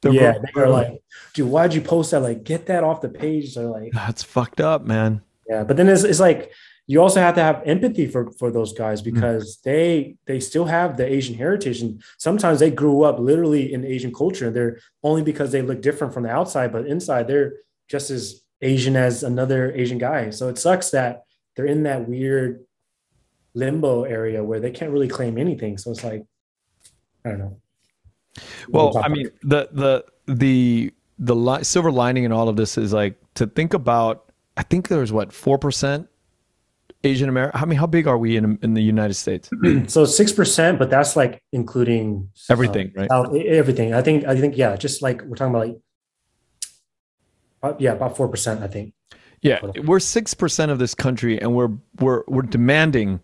[0.01, 0.49] They're yeah, brutal.
[0.55, 1.01] they're like,
[1.33, 2.21] dude, why'd you post that?
[2.21, 3.55] Like, get that off the page.
[3.55, 5.21] They're like, that's fucked up, man.
[5.49, 5.63] yeah.
[5.63, 6.51] But then it's, it's like
[6.89, 9.15] you also have to have empathy for for those guys Mm-hmm.
[9.15, 13.83] because they they still have the Asian heritage, and sometimes they grew up literally in
[13.85, 14.49] Asian culture.
[14.51, 17.53] They're only because they look different from the outside, but inside they're
[17.89, 20.29] just as Asian as another Asian guy.
[20.29, 21.23] So it sucks that
[21.55, 22.63] they're in that weird
[23.53, 25.77] limbo area where they can't really claim anything.
[25.77, 26.23] So it's like,
[27.25, 27.59] I don't know.
[28.69, 32.93] Well, I mean, the the the the li- silver lining in all of this is
[32.93, 34.31] like to think about.
[34.55, 36.07] I think there's what four percent
[37.03, 37.61] Asian American.
[37.61, 39.49] I mean, how big are we in in the United States?
[39.87, 43.09] So six percent, but that's like including uh, Everything, right?
[43.09, 43.93] South- everything.
[43.93, 44.25] I think.
[44.25, 44.57] I think.
[44.57, 45.77] Yeah, just like we're talking about, like,
[47.63, 48.61] uh, yeah, about four percent.
[48.63, 48.93] I think.
[49.41, 51.69] Yeah, we're six percent of this country, and we're
[51.99, 53.19] we're we're demanding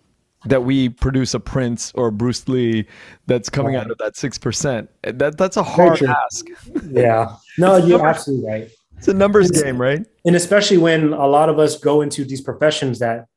[0.45, 2.85] that we produce a Prince or a Bruce Lee
[3.27, 4.89] that's coming out of that six percent.
[5.03, 6.45] That that's a hard ask.
[6.89, 7.35] Yeah.
[7.57, 8.69] No, you're absolutely right.
[8.97, 10.05] It's a numbers It's- game, right?
[10.25, 13.27] And especially when a lot of us go into these professions that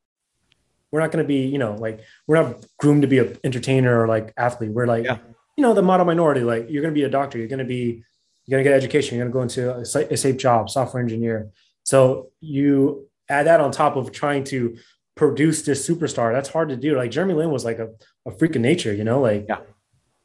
[0.92, 4.00] we're not going to be, you know, like we're not groomed to be an entertainer
[4.00, 4.70] or like athlete.
[4.70, 5.18] We're like, Yeah.
[5.56, 6.42] you know, the model minority.
[6.42, 7.38] Like you're going to be a doctor.
[7.38, 8.04] You're going to be,
[8.46, 9.16] you're going to get education.
[9.18, 11.50] You're going to go into a, a safe job, software engineer.
[11.82, 14.76] So you add that on top of trying to
[15.16, 16.32] produce this superstar.
[16.32, 16.96] That's hard to do.
[16.96, 17.88] Like Jeremy Lin was like a,
[18.26, 19.60] a freak of nature, you know, like Yeah.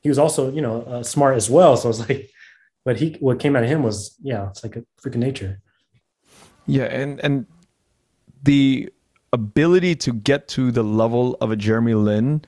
[0.02, 1.76] he was also, you know, uh, smart as well.
[1.78, 2.30] So it's like,
[2.86, 5.60] but he, what came out of him was, yeah, it's like a freak of nature.
[6.68, 7.48] Yeah, and and
[8.44, 8.92] the
[9.34, 12.44] ability to get to the level of a Jeremy Lin,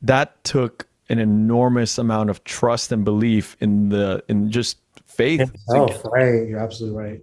[0.00, 5.52] that took an enormous amount of trust and belief in the in just faith.
[5.68, 6.48] Oh, right.
[6.48, 7.20] You're absolutely right.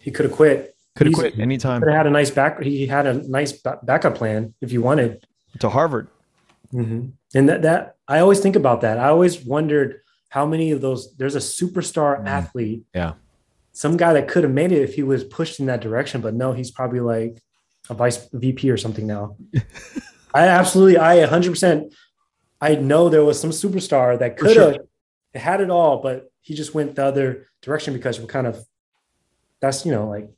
[0.00, 0.74] He could have quit.
[0.98, 2.60] Could have quit anytime Could have had a nice back.
[2.62, 5.24] He had a nice ba- backup plan if you wanted.
[5.60, 6.08] to Harvard.
[6.72, 7.12] And
[7.48, 8.98] that that I always think about that.
[8.98, 11.14] I always wondered how many of those.
[11.16, 12.26] There's a superstar Mm.
[12.28, 12.82] athlete.
[12.94, 13.14] Yeah.
[13.72, 16.20] some guy that could have made it if he was pushed in that direction.
[16.20, 17.40] But no, he's probably like
[17.88, 19.36] a vice VP or something now.
[20.34, 21.94] I absolutely, I 100%,
[22.60, 24.84] I know there was some superstar that could have sure.
[25.40, 28.58] had it all, but he just went the other direction because we're kind of,
[29.60, 30.28] that's, you know, like,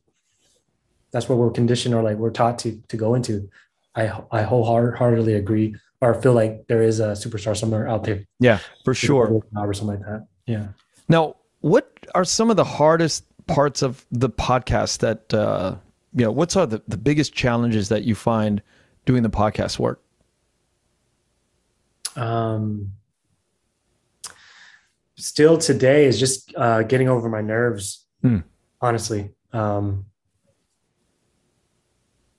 [1.12, 3.48] that's what we're conditioned or like we're taught to to go into.
[3.94, 8.24] I I wholeheartedly agree or feel like there is a superstar somewhere out there.
[8.38, 9.42] Yeah, for sure.
[9.54, 10.26] Or something like that.
[10.46, 10.68] Yeah.
[11.08, 15.76] Now, what are some of the hardest parts of the podcast that uh,
[16.14, 16.30] you know?
[16.30, 18.62] What's are the, the biggest challenges that you find
[19.04, 20.02] doing the podcast work?
[22.16, 22.92] Um,
[25.16, 28.06] still today is just uh, getting over my nerves.
[28.22, 28.38] Hmm.
[28.80, 30.06] Honestly, um,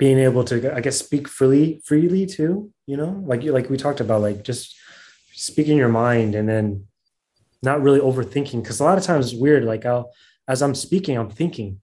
[0.02, 2.72] being able to, I guess, speak freely, freely too.
[2.88, 4.76] You know, like you, like we talked about, like just
[5.32, 6.88] speaking your mind and then
[7.62, 8.64] not really overthinking.
[8.64, 9.64] Because a lot of times it's weird.
[9.64, 10.12] Like I'll,
[10.48, 11.82] as I'm speaking, I'm thinking.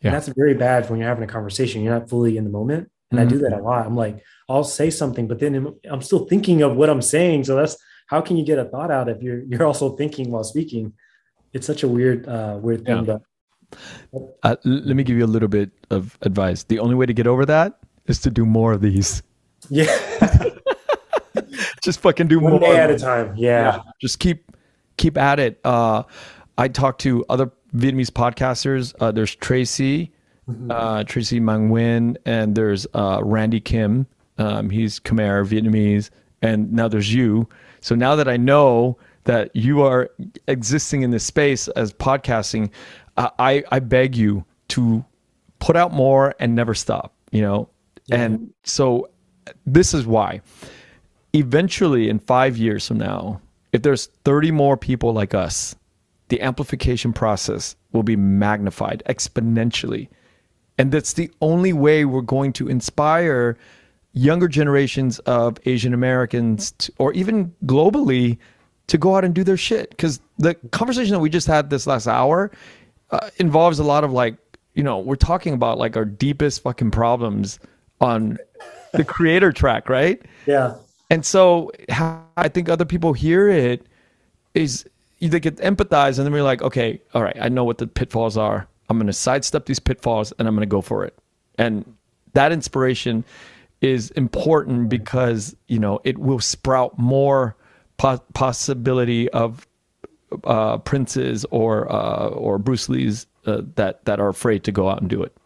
[0.00, 0.10] Yeah.
[0.10, 1.82] And that's very bad when you're having a conversation.
[1.82, 2.88] You're not fully in the moment.
[3.10, 3.28] And mm-hmm.
[3.28, 3.84] I do that a lot.
[3.84, 7.42] I'm like, I'll say something, but then I'm still thinking of what I'm saying.
[7.42, 7.76] So that's
[8.06, 10.92] how can you get a thought out if you're you're also thinking while speaking?
[11.52, 12.98] It's such a weird, uh, weird thing.
[12.98, 13.02] Yeah.
[13.02, 13.22] But
[14.42, 16.64] uh, let me give you a little bit of advice.
[16.64, 19.22] The only way to get over that is to do more of these.
[19.68, 19.86] Yeah.
[21.84, 23.34] just fucking do One more day at a time.
[23.36, 23.76] Yeah.
[23.76, 23.82] yeah.
[24.00, 24.50] Just keep
[24.96, 25.60] keep at it.
[25.64, 26.02] Uh,
[26.56, 28.94] I talked to other Vietnamese podcasters.
[29.00, 30.12] Uh, there's Tracy,
[30.48, 30.70] mm-hmm.
[30.70, 34.06] uh, Tracy Mang Nguyen, and there's uh, Randy Kim.
[34.38, 36.10] Um, he's Khmer Vietnamese,
[36.42, 37.48] and now there's you.
[37.80, 40.10] So now that I know that you are
[40.48, 42.70] existing in this space as podcasting,
[43.16, 45.04] uh, I I beg you to
[45.58, 47.14] put out more and never stop.
[47.30, 47.68] You know,
[48.06, 48.16] yeah.
[48.16, 49.08] and so
[49.66, 50.40] this is why.
[51.32, 53.40] Eventually, in five years from now,
[53.72, 55.76] if there's 30 more people like us
[56.30, 60.08] the amplification process will be magnified exponentially.
[60.78, 63.58] And that's the only way we're going to inspire
[64.12, 68.38] younger generations of Asian Americans to, or even globally
[68.90, 69.90] to go out and do their shit.
[69.90, 72.50] Because the conversation that we just had this last hour
[73.10, 74.36] uh, involves a lot of like,
[74.74, 77.60] you know, we're talking about like our deepest fucking problems
[78.00, 78.36] on
[78.92, 80.20] the creator track, right?
[80.46, 80.74] Yeah.
[81.08, 83.86] And so how I think other people hear it
[84.54, 84.84] is
[85.20, 88.36] they get empathize and then we're like, okay, all right, I know what the pitfalls
[88.36, 88.66] are.
[88.88, 91.16] I'm going to sidestep these pitfalls and I'm going to go for it.
[91.58, 91.84] And
[92.32, 93.24] that inspiration
[93.80, 97.56] is important because, you know, it will sprout more
[98.00, 99.66] po- possibility of
[100.44, 105.00] uh, princes or uh, or Bruce Lee's uh, that that are afraid to go out
[105.00, 105.36] and do it.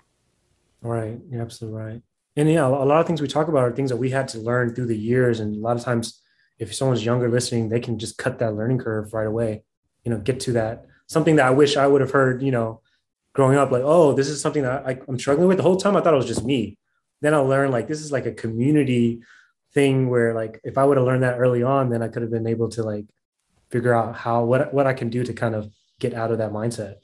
[0.80, 2.02] Right, you're absolutely right.
[2.36, 4.38] And yeah, a lot of things we talk about are things that we had to
[4.38, 6.20] learn through the years, and a lot of times
[6.58, 9.64] if someone's younger listening, they can just cut that learning curve right away.
[10.04, 12.40] You know, get to that something that I wish I would have heard.
[12.40, 12.80] You know,
[13.32, 15.56] growing up, like, oh, this is something that I, I'm struggling with.
[15.56, 16.78] The whole time I thought it was just me.
[17.20, 19.22] Then I learned like this is like a community
[19.74, 22.30] thing where like if I would have learned that early on, then I could have
[22.30, 23.06] been able to like
[23.70, 25.70] figure out how what what I can do to kind of
[26.00, 26.96] get out of that mindset.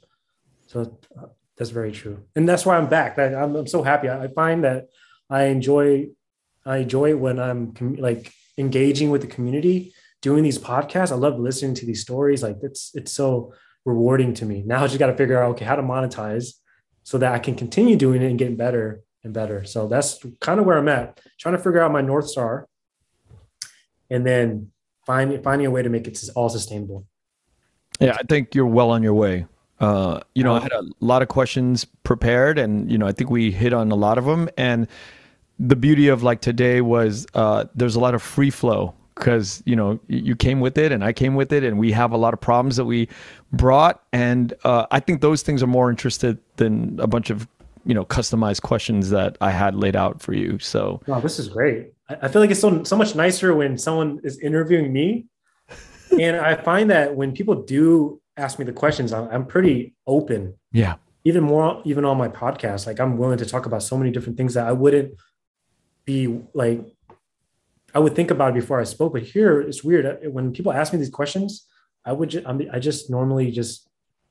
[0.67, 3.19] So uh, that's very true, and that's why I'm back.
[3.19, 4.09] I, I'm, I'm so happy.
[4.09, 4.87] I, I find that
[5.29, 6.07] I enjoy
[6.65, 11.11] I enjoy when I'm com- like engaging with the community, doing these podcasts.
[11.11, 12.41] I love listening to these stories.
[12.41, 13.53] Like it's it's so
[13.85, 14.63] rewarding to me.
[14.65, 16.53] Now I just got to figure out okay how to monetize
[17.03, 19.63] so that I can continue doing it and getting better and better.
[19.65, 22.67] So that's kind of where I'm at, trying to figure out my north star,
[24.09, 24.71] and then
[25.05, 27.05] finding finding a way to make it all sustainable.
[27.99, 29.45] Yeah, I think you're well on your way.
[29.79, 33.29] Uh, you know, I had a lot of questions prepared, and you know, I think
[33.29, 34.49] we hit on a lot of them.
[34.57, 34.87] And
[35.59, 39.75] the beauty of like today was uh, there's a lot of free flow because you
[39.75, 42.33] know you came with it and I came with it and we have a lot
[42.33, 43.07] of problems that we
[43.51, 47.47] brought and uh, I think those things are more interested than a bunch of
[47.85, 50.59] you know customized questions that I had laid out for you.
[50.59, 51.93] So wow, this is great.
[52.09, 55.27] I feel like it's so so much nicer when someone is interviewing me,
[56.19, 60.55] and I find that when people do ask me the questions, I'm, I'm pretty open.
[60.71, 60.95] Yeah.
[61.23, 64.37] Even more, even on my podcast, like I'm willing to talk about so many different
[64.37, 65.13] things that I wouldn't
[66.03, 66.83] be like
[67.93, 70.19] I would think about it before I spoke, but here it's weird.
[70.31, 71.67] When people ask me these questions,
[72.05, 73.87] I would just, I just normally just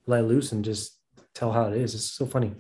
[0.07, 0.98] let loose and just
[1.34, 1.94] tell how it is.
[1.94, 2.55] It's so funny.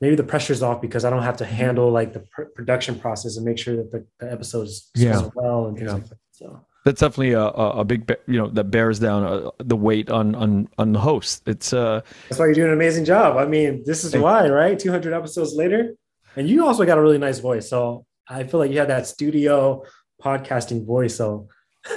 [0.00, 3.36] Maybe the pressure's off because I don't have to handle like the pr- production process
[3.36, 5.28] and make sure that the, the episodes yeah.
[5.34, 5.94] well and things yeah.
[5.94, 6.18] like that.
[6.32, 10.34] So that's definitely a, a big, you know, that bears down uh, the weight on
[10.34, 11.42] on on the host.
[11.48, 13.36] It's uh, that's why you're doing an amazing job.
[13.36, 14.78] I mean, this is why, right?
[14.78, 15.94] 200 episodes later,
[16.36, 17.68] and you also got a really nice voice.
[17.68, 19.82] So I feel like you have that studio
[20.22, 21.16] podcasting voice.
[21.16, 21.48] So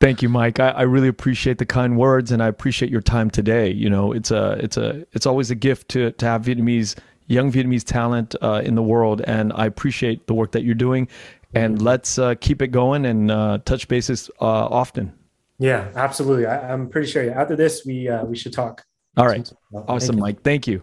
[0.00, 0.60] Thank you, Mike.
[0.60, 3.68] I, I, really appreciate the kind words, and I appreciate your time today.
[3.70, 6.94] You know, it's a, it's a, it's always a gift to to have Vietnamese
[7.28, 11.08] young Vietnamese talent uh, in the world, and I appreciate the work that you're doing.
[11.54, 15.12] And let's uh, keep it going and uh, touch bases uh, often.
[15.58, 16.46] Yeah, absolutely.
[16.46, 18.84] I, am pretty sure after this we uh, we should talk.
[19.16, 20.42] All right, awesome, Thank Mike.
[20.42, 20.82] Thank you.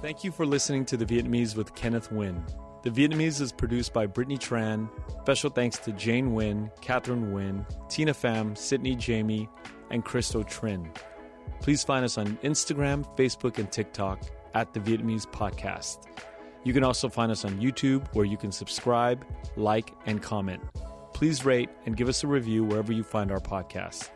[0.00, 2.42] Thank you for listening to the Vietnamese with Kenneth Nguyen.
[2.82, 4.88] The Vietnamese is produced by Brittany Tran.
[5.20, 9.48] Special thanks to Jane Nguyen, Catherine Nguyen, Tina Pham, Sydney Jamie,
[9.90, 10.90] and Christo Trin.
[11.60, 14.20] Please find us on Instagram, Facebook, and TikTok
[14.54, 16.08] at the Vietnamese Podcast.
[16.64, 19.24] You can also find us on YouTube where you can subscribe,
[19.56, 20.60] like, and comment.
[21.14, 24.10] Please rate and give us a review wherever you find our podcast.